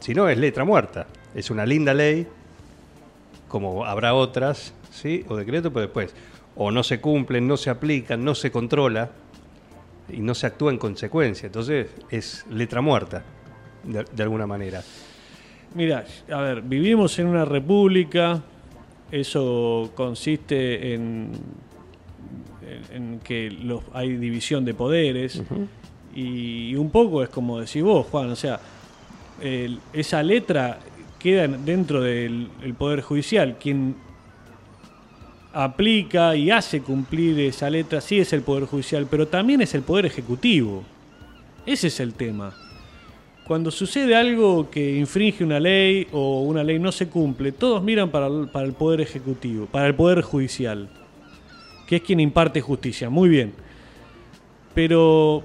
Si 0.00 0.14
no, 0.14 0.28
es 0.28 0.38
letra 0.38 0.64
muerta. 0.64 1.06
Es 1.34 1.50
una 1.50 1.66
linda 1.66 1.92
ley, 1.94 2.26
como 3.48 3.84
habrá 3.84 4.14
otras, 4.14 4.72
¿sí? 4.90 5.24
O 5.28 5.36
decreto, 5.36 5.70
pero 5.72 5.82
después 5.82 6.14
o 6.54 6.70
no 6.70 6.82
se 6.82 7.00
cumplen, 7.00 7.46
no 7.46 7.56
se 7.56 7.70
aplican, 7.70 8.22
no 8.24 8.34
se 8.34 8.50
controla 8.50 9.10
y 10.10 10.20
no 10.20 10.34
se 10.34 10.46
actúa 10.46 10.70
en 10.72 10.78
consecuencia. 10.78 11.46
Entonces 11.46 11.88
es 12.10 12.44
letra 12.50 12.80
muerta, 12.80 13.22
de, 13.84 14.04
de 14.10 14.22
alguna 14.22 14.46
manera. 14.46 14.82
Mira, 15.74 16.04
a 16.30 16.40
ver, 16.40 16.62
vivimos 16.62 17.18
en 17.18 17.26
una 17.26 17.44
república, 17.46 18.42
eso 19.10 19.92
consiste 19.94 20.92
en, 20.94 21.30
en- 22.92 23.20
que 23.20 23.50
los, 23.50 23.82
hay 23.92 24.16
división 24.16 24.64
de 24.64 24.74
poderes 24.74 25.42
y, 26.14 26.74
un 26.76 26.90
poco 26.90 27.22
es 27.22 27.28
como 27.28 27.60
decís 27.60 27.82
vos, 27.82 28.06
Juan, 28.10 28.30
o 28.30 28.36
sea, 28.36 28.60
el- 29.40 29.78
esa 29.92 30.22
letra 30.22 30.78
queda 31.18 31.44
en- 31.44 31.64
dentro 31.64 32.00
del 32.02 32.48
el 32.62 32.74
Poder 32.74 33.00
Judicial, 33.02 33.56
quien 33.60 33.94
aplica 35.52 36.34
y 36.34 36.50
hace 36.50 36.80
cumplir 36.80 37.38
esa 37.40 37.68
letra 37.68 38.00
sí 38.00 38.18
es 38.18 38.32
el 38.32 38.42
Poder 38.42 38.64
Judicial, 38.64 39.06
pero 39.10 39.28
también 39.28 39.60
es 39.60 39.74
el 39.74 39.82
Poder 39.82 40.06
Ejecutivo. 40.06 40.82
Ese 41.66 41.88
es 41.88 42.00
el 42.00 42.14
tema. 42.14 42.54
Cuando 43.46 43.70
sucede 43.70 44.14
algo 44.16 44.70
que 44.70 44.96
infringe 44.98 45.44
una 45.44 45.60
ley 45.60 46.06
o 46.12 46.42
una 46.42 46.64
ley 46.64 46.78
no 46.78 46.90
se 46.90 47.08
cumple, 47.08 47.52
todos 47.52 47.82
miran 47.82 48.08
para 48.10 48.28
el, 48.28 48.48
para 48.48 48.64
el 48.66 48.72
Poder 48.72 49.00
Ejecutivo, 49.00 49.66
para 49.66 49.86
el 49.88 49.94
Poder 49.94 50.22
Judicial, 50.22 50.88
que 51.92 51.96
es 51.96 52.02
quien 52.02 52.20
imparte 52.20 52.62
justicia. 52.62 53.10
Muy 53.10 53.28
bien. 53.28 53.52
Pero 54.74 55.42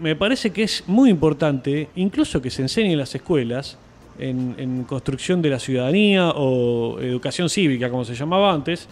me 0.00 0.14
parece 0.14 0.50
que 0.50 0.62
es 0.62 0.84
muy 0.86 1.10
importante, 1.10 1.88
incluso 1.96 2.40
que 2.40 2.50
se 2.50 2.62
enseñe 2.62 2.92
en 2.92 2.98
las 2.98 3.12
escuelas, 3.16 3.76
en, 4.16 4.84
construcción 4.84 5.42
de 5.42 5.50
la 5.50 5.58
ciudadanía 5.58 6.30
o 6.36 7.00
educación 7.00 7.50
cívica, 7.50 7.90
como 7.90 8.04
se 8.04 8.14
llamaba 8.14 8.52
antes, 8.52 8.88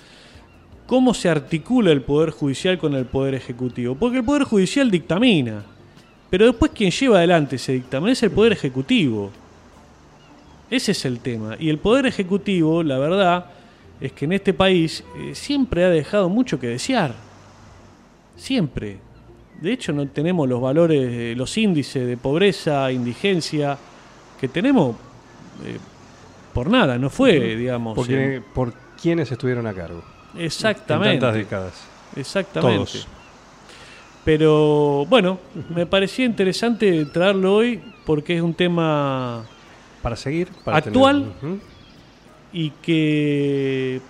cómo 0.88 1.14
se 1.14 1.29
articula 1.29 1.92
el 1.92 2.03
Poder 2.03 2.31
Judicial 2.31 2.77
con 2.77 2.92
el 2.95 3.07
Poder 3.07 3.35
Ejecutivo. 3.35 3.95
Porque 3.95 4.19
el 4.19 4.25
Poder 4.25 4.42
Judicial 4.42 4.90
dictamina, 4.90 5.62
pero 6.29 6.47
después 6.47 6.73
quien 6.73 6.90
lleva 6.90 7.19
adelante 7.19 7.55
ese 7.55 7.75
dictamen 7.75 8.11
es 8.11 8.23
el 8.25 8.33
Poder 8.33 8.51
Ejecutivo. 8.51 9.31
Ese 10.69 10.90
es 10.90 11.05
el 11.05 11.21
tema. 11.21 11.55
Y 11.61 11.69
el 11.69 11.79
Poder 11.79 12.07
Ejecutivo, 12.07 12.83
la 12.83 12.99
verdad, 12.99 13.47
es 14.00 14.12
que 14.12 14.24
en 14.26 14.32
este 14.32 14.52
país 14.52 15.04
eh, 15.16 15.35
siempre 15.35 15.85
ha 15.85 15.88
dejado 15.88 16.28
mucho 16.28 16.59
que 16.59 16.68
desear. 16.68 17.14
Siempre. 18.37 18.98
De 19.61 19.72
hecho, 19.72 19.92
no 19.92 20.06
tenemos 20.09 20.48
los 20.48 20.61
valores, 20.61 21.09
eh, 21.11 21.35
los 21.37 21.56
índices 21.56 22.06
de 22.06 22.16
pobreza, 22.16 22.92
indigencia 22.92 23.78
que 24.38 24.48
tenemos 24.48 24.96
eh, 25.64 25.78
por 26.52 26.68
nada. 26.68 26.98
No 26.98 27.09
fue, 27.09 27.56
digamos. 27.56 27.94
Porque, 27.94 28.42
por 28.54 28.74
quienes 29.00 29.32
estuvieron 29.32 29.66
a 29.66 29.72
cargo. 29.72 30.02
exactamente. 30.38 31.14
En 31.14 31.20
tantas 31.20 31.37
décadas. 31.37 31.72
Exactamente. 32.14 32.76
Todos. 32.76 33.09
Pero 34.24 35.06
bueno, 35.06 35.38
me 35.74 35.87
parecía 35.87 36.24
interesante 36.24 37.06
traerlo 37.06 37.54
hoy 37.54 37.80
porque 38.04 38.37
es 38.37 38.42
un 38.42 38.54
tema 38.54 39.44
Para 40.02 40.16
seguir. 40.16 40.48
Para 40.64 40.78
Actual. 40.78 41.32
tener-. 41.40 41.75
Y 42.59 42.71
que 42.81 44.01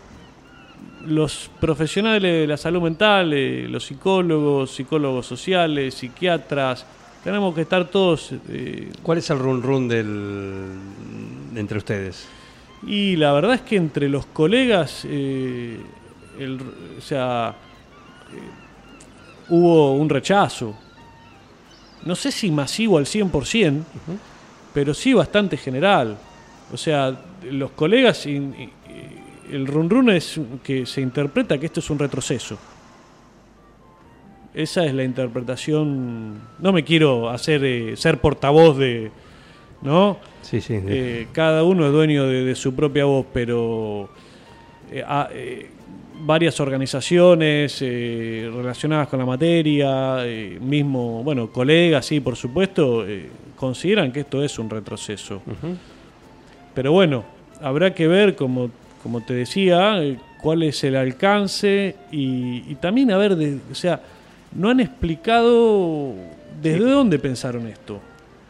los 1.04 1.50
profesionales 1.60 2.22
de 2.42 2.46
la 2.46 2.56
salud 2.56 2.80
mental, 2.80 3.32
eh, 3.32 3.66
los 3.68 3.84
psicólogos, 3.84 4.70
psicólogos 4.70 5.26
sociales, 5.26 5.94
psiquiatras, 5.94 6.86
tenemos 7.24 7.52
que 7.56 7.62
estar 7.62 7.88
todos 7.88 8.32
eh, 8.48 8.92
¿Cuál 9.02 9.18
es 9.18 9.28
el 9.30 9.40
run 9.40 9.60
run 9.64 9.88
del, 9.88 10.64
entre 11.56 11.78
ustedes? 11.78 12.28
Y 12.86 13.16
la 13.16 13.32
verdad 13.32 13.54
es 13.54 13.62
que 13.62 13.74
entre 13.74 14.08
los 14.08 14.26
colegas, 14.26 15.02
eh, 15.08 15.80
el- 16.38 16.60
o 16.98 17.00
sea, 17.00 17.52
hubo 19.48 19.94
un 19.96 20.08
rechazo. 20.08 20.72
No 22.04 22.14
sé 22.14 22.30
si 22.30 22.48
masivo 22.52 22.98
al 22.98 23.06
100%, 23.06 23.82
pero 24.72 24.94
sí 24.94 25.12
bastante 25.14 25.56
general. 25.56 26.16
O 26.72 26.76
sea, 26.76 27.16
los 27.50 27.70
colegas, 27.72 28.26
in- 28.26 28.54
el 29.50 29.66
run 29.66 29.88
run 29.90 30.10
es 30.10 30.40
que 30.64 30.86
se 30.86 31.00
interpreta 31.00 31.58
que 31.58 31.66
esto 31.66 31.80
es 31.80 31.88
un 31.90 31.98
retroceso. 31.98 32.58
Esa 34.54 34.84
es 34.86 34.94
la 34.94 35.04
interpretación. 35.04 36.40
No 36.58 36.72
me 36.72 36.82
quiero 36.82 37.28
hacer 37.28 37.62
eh, 37.64 37.96
ser 37.96 38.18
portavoz 38.20 38.78
de, 38.78 39.10
¿no? 39.82 40.16
Sí, 40.42 40.60
sí. 40.60 40.80
Eh, 40.86 41.26
cada 41.32 41.62
uno 41.62 41.86
es 41.86 41.92
dueño 41.92 42.26
de, 42.26 42.44
de 42.44 42.54
su 42.54 42.74
propia 42.74 43.04
voz, 43.04 43.26
pero 43.32 44.08
eh, 44.90 45.04
a- 45.06 45.28
eh, 45.32 45.68
varias 46.22 46.58
organizaciones 46.60 47.78
relacionadas 47.80 49.08
con 49.08 49.18
la 49.18 49.26
materia, 49.26 50.24
mismo, 50.60 51.22
bueno, 51.22 51.48
colegas, 51.52 52.06
sí, 52.06 52.20
por 52.20 52.34
supuesto, 52.36 53.04
consideran 53.54 54.10
que 54.10 54.20
esto 54.20 54.42
es 54.42 54.58
un 54.58 54.70
retroceso. 54.70 55.42
Ujú. 55.46 55.76
Pero 56.76 56.92
bueno, 56.92 57.24
habrá 57.60 57.92
que 57.92 58.06
ver, 58.06 58.36
como, 58.36 58.70
como 59.02 59.20
te 59.22 59.34
decía, 59.34 60.00
eh, 60.00 60.16
cuál 60.40 60.62
es 60.62 60.84
el 60.84 60.94
alcance 60.94 61.96
y, 62.12 62.62
y 62.70 62.76
también 62.80 63.10
a 63.10 63.16
ver, 63.16 63.34
de- 63.34 63.58
o 63.72 63.74
sea, 63.74 64.00
no 64.54 64.68
han 64.70 64.78
explicado 64.80 66.12
desde 66.62 66.84
dónde 66.84 67.18
pensaron 67.18 67.66
esto. 67.66 67.98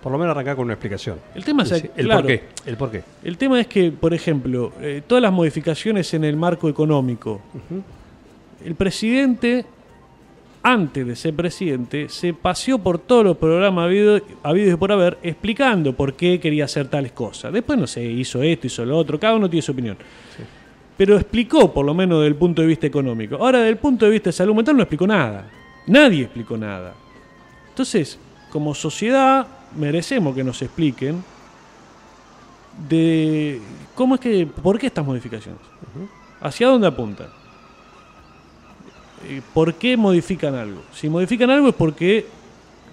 Por 0.03 0.13
lo 0.13 0.19
menos 0.19 0.33
arrancar 0.37 0.55
con 0.57 0.67
una 0.67 0.75
explicación. 0.75 1.19
El 1.35 1.45
tema 1.45 1.63
es, 1.65 1.73
el 1.73 1.91
claro, 2.05 2.21
por 2.21 2.27
qué. 2.29 2.43
El 2.67 2.77
por 2.77 2.91
qué. 2.91 3.03
el 3.25 3.37
tema 3.39 3.61
es 3.61 3.67
que, 3.67 3.91
por 3.91 4.13
ejemplo, 4.15 4.73
eh, 4.81 5.03
todas 5.07 5.23
las 5.23 5.33
modificaciones 5.33 6.13
en 6.15 6.23
el 6.25 6.37
marco 6.37 6.69
económico, 6.69 7.41
el 8.65 8.75
presidente, 8.77 9.65
antes 10.69 11.07
de 11.07 11.15
ser 11.15 11.33
presidente, 11.33 12.09
se 12.09 12.35
paseó 12.35 12.81
por 12.81 12.99
todos 12.99 13.25
los 13.25 13.37
programas 13.37 13.85
habidos 13.85 14.23
y 14.73 14.77
por 14.77 14.91
haber, 14.91 15.17
explicando 15.23 15.93
por 15.93 16.15
qué 16.15 16.41
quería 16.41 16.65
hacer 16.65 16.89
tales 16.89 17.13
cosas. 17.13 17.53
Después, 17.53 17.79
no 17.79 17.87
sé, 17.87 18.05
hizo 18.05 18.43
esto, 18.43 18.67
hizo 18.67 18.85
lo 18.85 18.99
otro, 18.99 19.21
cada 19.21 19.37
uno 19.37 19.49
tiene 19.49 19.63
su 19.63 19.71
opinión. 19.71 19.97
Pero 20.97 21.15
explicó, 21.15 21.73
por 21.73 21.87
lo 21.87 21.95
menos, 21.95 22.19
desde 22.19 22.31
el 22.31 22.35
punto 22.35 22.63
de 22.63 22.69
vista 22.69 22.85
económico. 22.85 23.37
Ahora, 23.37 23.59
desde 23.59 23.71
el 23.71 23.77
punto 23.77 24.07
de 24.07 24.11
vista 24.11 24.31
de 24.31 24.33
salud 24.33 24.57
mental, 24.57 24.77
no 24.77 24.83
explicó 24.83 25.07
nada. 25.07 25.49
Nadie 25.87 26.25
explicó 26.25 26.57
nada. 26.57 26.95
Entonces, 27.69 28.19
como 28.51 28.75
sociedad, 28.75 29.47
merecemos 29.77 30.35
que 30.35 30.43
nos 30.43 30.61
expliquen 30.63 31.23
de 32.89 33.61
cómo 33.95 34.17
es 34.17 34.21
que, 34.21 34.49
por 34.49 34.81
qué 34.81 34.89
estas 34.89 35.07
modificaciones, 35.07 35.61
hacia 36.41 36.67
dónde 36.67 36.89
apuntan, 36.89 37.29
por 39.55 39.75
qué 39.75 39.97
modifican 39.97 40.55
algo. 40.55 40.83
Si 40.93 41.09
modifican 41.09 41.51
algo 41.51 41.69
es 41.69 41.75
porque 41.75 42.27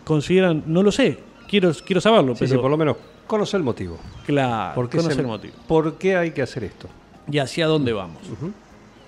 consideran, 0.03 0.63
no 0.67 0.83
lo 0.83 0.91
sé, 0.91 1.19
quiero, 1.49 1.71
quiero 1.85 2.01
saberlo, 2.01 2.33
Sí, 2.35 2.39
pero 2.45 2.51
sí, 2.51 2.57
por 2.57 2.71
lo 2.71 2.77
menos 2.77 2.97
conocer 3.27 3.59
el 3.59 3.63
motivo. 3.63 3.97
claro, 4.25 4.75
¿Por 4.75 4.89
qué, 4.89 4.97
conocer 4.97 5.15
se- 5.15 5.21
el 5.21 5.27
motivo 5.27 5.53
¿Por 5.67 5.97
qué 5.97 6.15
hay 6.17 6.31
que 6.31 6.41
hacer 6.41 6.63
esto? 6.65 6.87
y 7.31 7.37
hacia 7.39 7.67
dónde 7.67 7.93
vamos. 7.93 8.21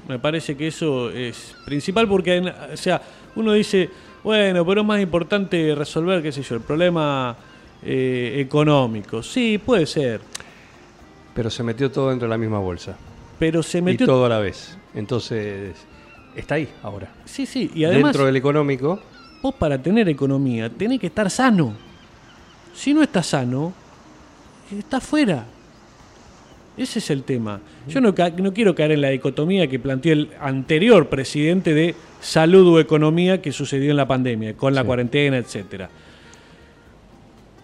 Me 0.07 0.19
parece 0.19 0.55
que 0.55 0.67
eso 0.67 1.09
es 1.09 1.55
principal 1.65 2.07
porque, 2.07 2.39
o 2.73 2.77
sea, 2.77 3.01
uno 3.35 3.51
dice, 3.53 3.89
bueno, 4.23 4.65
pero 4.65 4.81
es 4.81 4.87
más 4.87 5.01
importante 5.01 5.73
resolver, 5.75 6.21
qué 6.21 6.31
sé 6.31 6.43
yo, 6.43 6.55
el 6.55 6.61
problema 6.61 7.35
eh, 7.83 8.35
económico. 8.39 9.21
Sí, 9.21 9.57
puede 9.57 9.85
ser. 9.85 10.21
Pero 11.33 11.49
se 11.49 11.61
metió 11.63 11.91
todo 11.91 12.09
dentro 12.09 12.27
de 12.27 12.29
la 12.29 12.37
misma 12.37 12.59
bolsa. 12.59 12.95
Pero 13.37 13.61
se 13.61 13.81
metió... 13.81 14.05
Y 14.05 14.07
todo 14.07 14.25
a 14.25 14.29
la 14.29 14.39
vez. 14.39 14.77
Entonces, 14.93 15.75
está 16.35 16.55
ahí 16.55 16.69
ahora. 16.83 17.11
Sí, 17.25 17.45
sí. 17.45 17.71
Y 17.73 17.85
además... 17.85 18.13
Dentro 18.13 18.25
del 18.25 18.35
económico... 18.35 18.99
Vos 19.41 19.53
para 19.53 19.77
tener 19.77 20.09
economía 20.09 20.71
tenés 20.71 20.99
que 20.99 21.05
estar 21.05 21.29
sano. 21.29 21.75
Si 22.73 22.95
no 22.95 23.03
estás 23.03 23.27
sano, 23.27 23.73
estás 24.75 25.03
fuera. 25.03 25.45
Ese 26.77 26.99
es 26.99 27.09
el 27.09 27.23
tema. 27.23 27.61
Yo 27.87 28.01
no, 28.01 28.13
no, 28.37 28.53
quiero 28.53 28.75
caer 28.75 28.93
en 28.93 29.01
la 29.01 29.09
dicotomía 29.09 29.67
que 29.67 29.79
planteó 29.79 30.13
el 30.13 30.31
anterior 30.41 31.07
presidente 31.07 31.73
de 31.73 31.95
salud 32.19 32.75
o 32.75 32.79
economía 32.79 33.41
que 33.41 33.51
sucedió 33.51 33.91
en 33.91 33.97
la 33.97 34.07
pandemia, 34.07 34.57
con 34.57 34.73
la 34.73 34.83
cuarentena, 34.83 35.37
etcétera. 35.37 35.89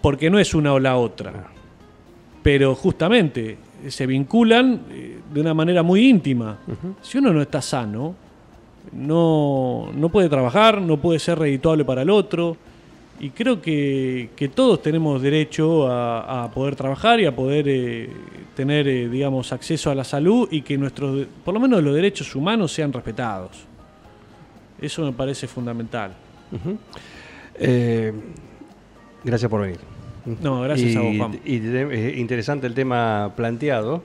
Porque 0.02 0.30
no 0.30 0.40
es 0.40 0.54
una 0.54 0.74
o 0.74 0.80
la 0.80 0.98
otra. 0.98 1.34
Ah. 1.36 1.52
Pero 2.42 2.74
justamente 2.74 3.58
se 3.90 4.06
vinculan 4.06 4.82
eh, 4.92 5.20
de 5.34 5.42
una 5.42 5.54
manera 5.54 5.84
muy 5.84 6.08
íntima. 6.08 6.60
Si 7.02 7.18
uno 7.18 7.34
no 7.34 7.42
está 7.42 7.62
sano, 7.62 8.16
no, 8.92 9.92
no 9.94 10.10
puede 10.10 10.30
trabajar, 10.30 10.82
no 10.82 10.98
puede 10.98 11.20
ser 11.20 11.40
redituable 11.40 11.86
para 11.86 12.02
el 12.02 12.10
otro 12.10 12.58
y 13.22 13.30
creo 13.30 13.62
que, 13.62 14.52
todos 14.56 14.82
tenemos 14.82 15.22
derecho 15.22 15.88
a, 15.88 16.50
poder 16.52 16.76
trabajar 16.76 17.20
y 17.20 17.28
a 17.28 17.36
poder 17.36 17.66
eh, 17.68 18.10
tener, 18.56 18.88
eh, 18.88 19.08
digamos, 19.08 19.54
acceso 19.54 19.92
a 19.92 19.96
la 19.96 20.04
salud 20.04 20.48
y 20.50 20.64
que 20.64 20.76
nuestros, 20.76 21.28
por 21.46 21.54
lo 21.54 21.60
menos 21.60 21.84
los 21.84 21.94
derechos 21.94 22.36
humanos 22.36 22.72
sean 22.72 22.92
respetados. 22.92 23.52
Eso 24.82 25.06
me 25.06 25.14
parece 25.14 25.48
fundamental. 25.48 26.14
Eh, 27.60 28.12
gracias 29.24 29.52
por 29.52 29.62
venir. 29.62 29.80
No, 30.42 30.62
gracias 30.62 30.96
a 30.96 31.02
vos, 31.02 31.16
Juan. 31.16 31.40
Y, 31.46 31.58
interesante 32.20 32.66
el 32.66 32.74
tema 32.74 33.34
planteado. 33.36 34.02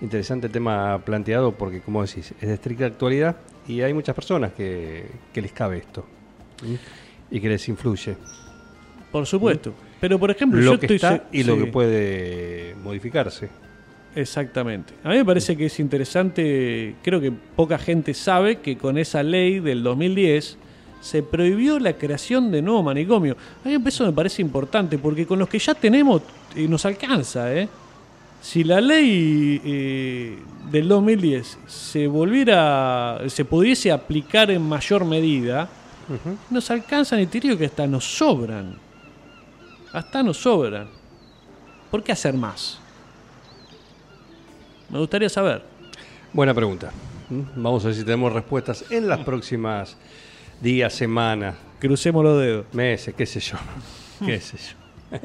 Interesante 0.00 0.46
el 0.46 0.52
tema 0.52 1.02
planteado 1.04 1.50
porque, 1.50 1.80
como 1.80 2.06
decís, 2.06 2.32
es 2.40 2.46
de 2.46 2.54
estricta 2.54 2.86
actualidad 2.86 3.38
y 3.68 3.82
hay 3.82 3.94
muchas 3.94 4.14
personas 4.14 4.52
que, 4.52 5.06
que 5.32 5.42
les 5.42 5.52
cabe 5.52 5.78
esto 5.78 6.04
y 7.30 7.40
que 7.40 7.48
les 7.48 7.68
influye. 7.68 8.16
Por 9.12 9.26
supuesto. 9.26 9.74
Pero, 10.00 10.18
por 10.18 10.30
ejemplo, 10.30 10.60
lo 10.60 10.72
yo 10.72 10.80
que 10.80 10.94
está 10.94 11.24
y 11.32 11.42
lo 11.42 11.56
que 11.56 11.66
puede 11.66 12.74
modificarse. 12.82 13.48
Exactamente. 14.14 14.94
A 15.04 15.10
mí 15.10 15.16
me 15.16 15.24
parece 15.24 15.56
que 15.56 15.66
es 15.66 15.80
interesante, 15.80 16.96
creo 17.02 17.20
que 17.20 17.30
poca 17.30 17.78
gente 17.78 18.14
sabe 18.14 18.58
que 18.58 18.76
con 18.76 18.98
esa 18.98 19.22
ley 19.22 19.60
del 19.60 19.82
2010 19.82 20.56
se 21.00 21.22
prohibió 21.22 21.78
la 21.78 21.92
creación 21.92 22.50
de 22.50 22.62
nuevo 22.62 22.82
manicomio. 22.82 23.36
A 23.64 23.68
mí 23.68 23.76
eso 23.86 24.04
me 24.04 24.12
parece 24.12 24.42
importante 24.42 24.98
porque 24.98 25.26
con 25.26 25.38
los 25.38 25.48
que 25.48 25.58
ya 25.58 25.74
tenemos 25.74 26.22
eh, 26.56 26.66
nos 26.66 26.84
alcanza. 26.84 27.54
¿eh? 27.54 27.68
Si 28.40 28.64
la 28.64 28.80
ley 28.80 29.60
eh, 29.64 30.38
del 30.70 30.88
2010 30.88 31.58
se 31.66 32.06
volviera, 32.06 33.20
se 33.26 33.44
pudiese 33.44 33.90
aplicar 33.90 34.50
en 34.50 34.62
mayor 34.62 35.04
medida, 35.04 35.68
nos 36.48 36.70
alcanzan 36.70 37.20
y 37.20 37.26
te 37.26 37.40
digo 37.40 37.56
que 37.56 37.66
hasta 37.66 37.86
nos 37.86 38.04
sobran. 38.04 38.76
Hasta 39.92 40.22
nos 40.22 40.38
sobran. 40.38 40.88
¿Por 41.90 42.02
qué 42.02 42.12
hacer 42.12 42.34
más? 42.34 42.78
Me 44.88 44.98
gustaría 44.98 45.28
saber. 45.28 45.62
Buena 46.32 46.54
pregunta. 46.54 46.92
Vamos 47.56 47.84
a 47.84 47.88
ver 47.88 47.96
si 47.96 48.04
tenemos 48.04 48.32
respuestas 48.32 48.84
en 48.90 49.08
las 49.08 49.20
próximas 49.20 49.96
días, 50.60 50.94
semanas. 50.94 51.56
Crucemos 51.78 52.24
los 52.24 52.40
dedos. 52.40 52.66
Meses, 52.72 53.14
qué 53.14 53.26
sé 53.26 53.40
yo. 53.40 53.56
qué 54.26 54.40
sé 54.40 54.56
yo. 54.56 55.18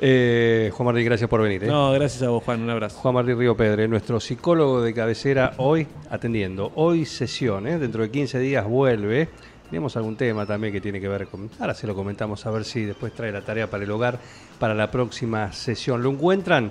Eh, 0.00 0.70
Juan 0.72 0.86
Martín, 0.86 1.04
gracias 1.04 1.28
por 1.28 1.42
venir. 1.42 1.64
¿eh? 1.64 1.66
No, 1.66 1.90
gracias 1.92 2.22
a 2.22 2.28
vos, 2.28 2.44
Juan. 2.44 2.62
Un 2.62 2.70
abrazo. 2.70 2.98
Juan 2.98 3.14
Martín 3.14 3.38
Río 3.38 3.56
Pedre, 3.56 3.88
nuestro 3.88 4.20
psicólogo 4.20 4.80
de 4.80 4.94
cabecera, 4.94 5.54
hoy 5.56 5.86
atendiendo. 6.10 6.72
Hoy 6.76 7.04
sesión, 7.04 7.66
¿eh? 7.66 7.78
dentro 7.78 8.02
de 8.02 8.10
15 8.10 8.38
días 8.38 8.64
vuelve. 8.64 9.28
Tenemos 9.68 9.96
algún 9.96 10.16
tema 10.16 10.46
también 10.46 10.72
que 10.72 10.80
tiene 10.80 11.00
que 11.00 11.08
ver 11.08 11.26
con... 11.26 11.50
Ahora 11.58 11.74
se 11.74 11.86
lo 11.86 11.94
comentamos 11.94 12.46
a 12.46 12.50
ver 12.50 12.64
si 12.64 12.84
después 12.84 13.12
trae 13.12 13.32
la 13.32 13.42
tarea 13.42 13.68
para 13.68 13.84
el 13.84 13.90
hogar 13.90 14.18
para 14.58 14.74
la 14.74 14.90
próxima 14.90 15.52
sesión. 15.52 16.02
¿Lo 16.02 16.10
encuentran? 16.10 16.70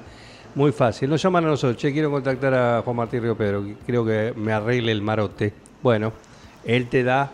Muy 0.55 0.71
fácil. 0.71 1.09
Nos 1.09 1.21
llaman 1.21 1.45
a 1.45 1.49
nosotros. 1.49 1.77
Che, 1.77 1.91
quiero 1.91 2.09
contactar 2.09 2.53
a 2.53 2.81
Juan 2.81 2.95
Martín 2.95 3.21
Río 3.21 3.37
Pedro. 3.37 3.63
Creo 3.85 4.03
que 4.03 4.33
me 4.35 4.51
arregle 4.51 4.91
el 4.91 5.03
marote. 5.03 5.53
Bueno, 5.83 6.13
él 6.65 6.87
te 6.89 7.03
da 7.03 7.31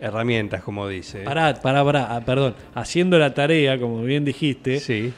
herramientas, 0.00 0.62
como 0.62 0.88
dice. 0.88 1.20
Pará, 1.20 1.54
pará, 1.54 1.84
pará. 1.84 2.16
Ah, 2.16 2.20
perdón. 2.20 2.54
Haciendo 2.74 3.18
la 3.18 3.34
tarea, 3.34 3.78
como 3.78 4.02
bien 4.02 4.24
dijiste. 4.24 4.80
Sí. 4.80 5.12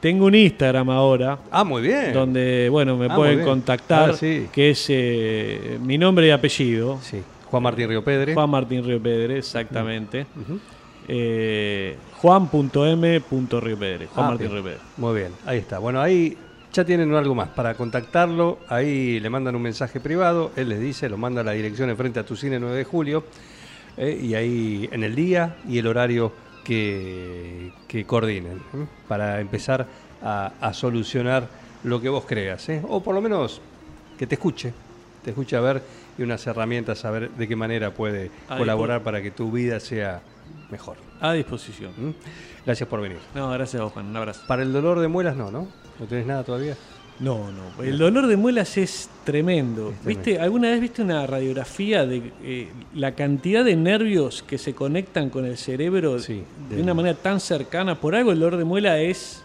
Tengo 0.00 0.26
un 0.26 0.34
Instagram 0.34 0.90
ahora. 0.90 1.38
Ah, 1.50 1.62
muy 1.62 1.82
bien. 1.82 2.12
Donde, 2.12 2.68
bueno, 2.68 2.96
me 2.96 3.06
ah, 3.06 3.14
pueden 3.14 3.44
contactar. 3.44 4.18
Que 4.18 4.70
es 4.70 4.86
eh, 4.88 5.78
mi 5.80 5.96
nombre 5.96 6.26
y 6.26 6.30
apellido. 6.30 6.98
Sí. 7.00 7.22
Juan 7.52 7.62
Martín 7.62 7.88
Río 7.88 8.02
Pedre. 8.02 8.34
Juan 8.34 8.50
Martín 8.50 8.84
Río 8.84 9.00
Pedre, 9.00 9.38
exactamente. 9.38 10.26
Eh, 11.06 11.96
Juan.m.río 12.16 13.78
Pedre. 13.78 14.06
Juan 14.06 14.26
ah, 14.26 14.30
Martín 14.30 14.50
Río 14.50 14.64
Pedre. 14.64 14.78
Muy 14.96 15.14
bien, 15.20 15.32
ahí 15.44 15.58
está. 15.58 15.78
Bueno, 15.78 16.00
ahí 16.00 16.36
ya 16.72 16.84
tienen 16.84 17.14
algo 17.14 17.34
más 17.34 17.48
para 17.48 17.74
contactarlo. 17.74 18.58
Ahí 18.68 19.20
le 19.20 19.28
mandan 19.28 19.54
un 19.54 19.62
mensaje 19.62 20.00
privado. 20.00 20.50
Él 20.56 20.70
les 20.70 20.80
dice, 20.80 21.08
lo 21.08 21.18
manda 21.18 21.42
a 21.42 21.44
la 21.44 21.52
dirección 21.52 21.90
enfrente 21.90 22.18
a 22.20 22.24
tu 22.24 22.36
cine 22.36 22.58
9 22.58 22.74
de 22.74 22.84
julio. 22.84 23.24
Eh, 23.96 24.18
y 24.22 24.34
ahí 24.34 24.88
en 24.92 25.04
el 25.04 25.14
día 25.14 25.56
y 25.68 25.78
el 25.78 25.86
horario 25.86 26.32
que, 26.64 27.72
coordinen. 28.06 28.58
¿eh? 28.58 28.86
Para 29.08 29.40
empezar 29.40 29.86
a, 30.22 30.72
solucionar 30.72 31.48
lo 31.84 32.00
que 32.00 32.08
vos 32.08 32.24
creas. 32.24 32.68
O 32.88 33.02
por 33.02 33.14
lo 33.14 33.20
menos 33.20 33.60
que 34.18 34.26
te 34.26 34.36
escuche. 34.36 34.72
Te 35.24 35.30
escuche 35.30 35.56
a 35.56 35.60
ver 35.60 35.82
y 36.18 36.22
unas 36.22 36.46
herramientas, 36.46 37.04
a 37.04 37.10
ver 37.10 37.30
de 37.30 37.48
qué 37.48 37.56
manera 37.56 37.92
puede 37.92 38.30
colaborar 38.48 39.02
para 39.02 39.22
que 39.22 39.30
tu 39.30 39.50
vida 39.50 39.80
sea 39.80 40.20
mejor. 40.70 40.96
A 41.20 41.32
disposición. 41.32 41.92
¿Mm? 41.96 42.10
Gracias 42.66 42.88
por 42.88 43.00
venir. 43.00 43.18
No, 43.34 43.50
gracias 43.50 43.80
a 43.80 43.84
vos, 43.84 43.92
Juan. 43.92 44.06
Un 44.06 44.16
abrazo. 44.16 44.42
Para 44.46 44.62
el 44.62 44.72
dolor 44.72 45.00
de 45.00 45.08
muelas 45.08 45.36
no, 45.36 45.50
¿no? 45.50 45.68
¿No 45.98 46.06
tenés 46.06 46.26
nada 46.26 46.42
todavía? 46.42 46.76
No, 47.20 47.50
no. 47.50 47.82
El 47.84 47.98
dolor 47.98 48.26
de 48.26 48.36
muelas 48.36 48.76
es 48.76 49.08
tremendo. 49.24 49.94
¿Viste? 50.04 50.40
¿Alguna 50.40 50.70
vez 50.70 50.80
viste 50.80 51.02
una 51.02 51.26
radiografía 51.26 52.04
de 52.04 52.32
eh, 52.42 52.68
la 52.94 53.14
cantidad 53.14 53.64
de 53.64 53.76
nervios 53.76 54.42
que 54.42 54.58
se 54.58 54.74
conectan 54.74 55.30
con 55.30 55.44
el 55.44 55.56
cerebro 55.56 56.18
de, 56.18 56.44
una 56.80 56.94
manera 56.94 57.16
tan 57.16 57.38
cercana? 57.38 57.94
Por 58.00 58.14
algo 58.14 58.32
el 58.32 58.40
dolor 58.40 58.58
de 58.58 58.64
muela 58.64 58.98
es... 58.98 59.42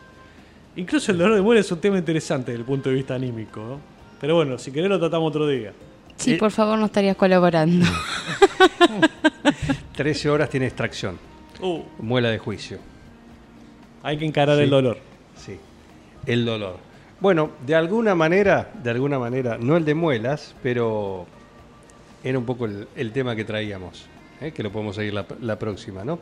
Incluso 0.75 1.12
el 1.12 1.17
dolor 1.17 1.36
de 1.36 1.41
muela 1.41 1.62
es 1.62 1.71
un 1.71 1.80
tema 1.80 1.97
interesante 1.97 2.51
desde 2.51 2.62
el 2.62 2.65
punto 2.65 2.89
de 2.89 2.95
vista 2.95 3.15
anímico. 3.15 3.80
Pero 4.19 4.36
bueno, 4.36 4.58
si 4.58 4.71
querés 4.71 4.89
lo 4.89 4.99
tratamos 4.99 5.30
otro 5.30 5.47
día. 5.47 5.73
Sí, 6.17 6.36
por 6.36 6.51
favor, 6.51 6.80
no 6.80 6.86
estarías 6.86 7.15
colaborando. 7.15 7.86
13 9.95 10.30
horas 10.30 10.49
tiene 10.49 10.67
extracción. 10.67 11.17
Uh. 11.62 11.82
Muela 11.99 12.30
de 12.30 12.39
juicio. 12.39 12.80
Hay 14.03 14.17
que 14.17 14.25
encarar 14.25 14.60
el 14.60 14.69
dolor. 14.69 14.97
Sí, 15.36 15.58
el 16.25 16.45
dolor. 16.45 16.87
Bueno, 17.19 17.49
de 17.65 17.73
alguna 17.73 18.13
manera, 18.13 18.69
de 18.84 18.91
alguna 18.91 19.17
manera, 19.17 19.58
no 19.60 19.75
el 19.75 19.86
de 19.86 19.95
muelas, 19.95 20.53
pero 20.62 21.25
era 22.23 22.38
un 22.38 22.45
poco 22.45 22.65
el, 22.65 23.12
tema 23.12 23.36
que 23.36 23.43
traíamos, 23.43 24.08
¿eh? 24.39 24.51
que 24.51 24.62
lo 24.62 24.71
podemos 24.71 24.95
seguir 24.95 25.13
la, 25.13 25.58
próxima, 25.58 26.03
¿no? 26.03 26.19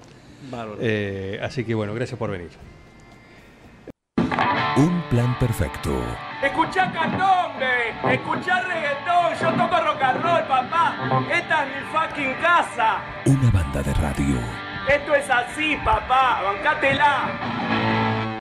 Eh, 0.80 1.38
así 1.44 1.66
que 1.66 1.76
bueno, 1.76 1.94
gracias 1.94 2.18
por 2.18 2.32
venir. 2.32 2.50
Un 4.78 5.04
plan 5.10 5.38
perfecto. 5.38 6.02
Escucha 6.42 6.92
candombe, 6.94 8.14
escucha 8.14 8.62
reggaetón, 8.62 9.34
yo 9.42 9.52
toco 9.52 9.82
rock 9.82 10.02
and 10.02 10.24
roll, 10.24 10.44
papá. 10.48 11.26
Esta 11.30 11.66
es 11.66 11.70
mi 11.76 11.82
fucking 11.92 12.34
casa. 12.42 13.02
Una 13.26 13.52
banda 13.52 13.84
de 13.84 13.94
radio. 13.96 14.40
Esto 14.88 15.16
es 15.16 15.30
así, 15.30 15.76
papá, 15.84 16.42
bancátela. 16.42 18.15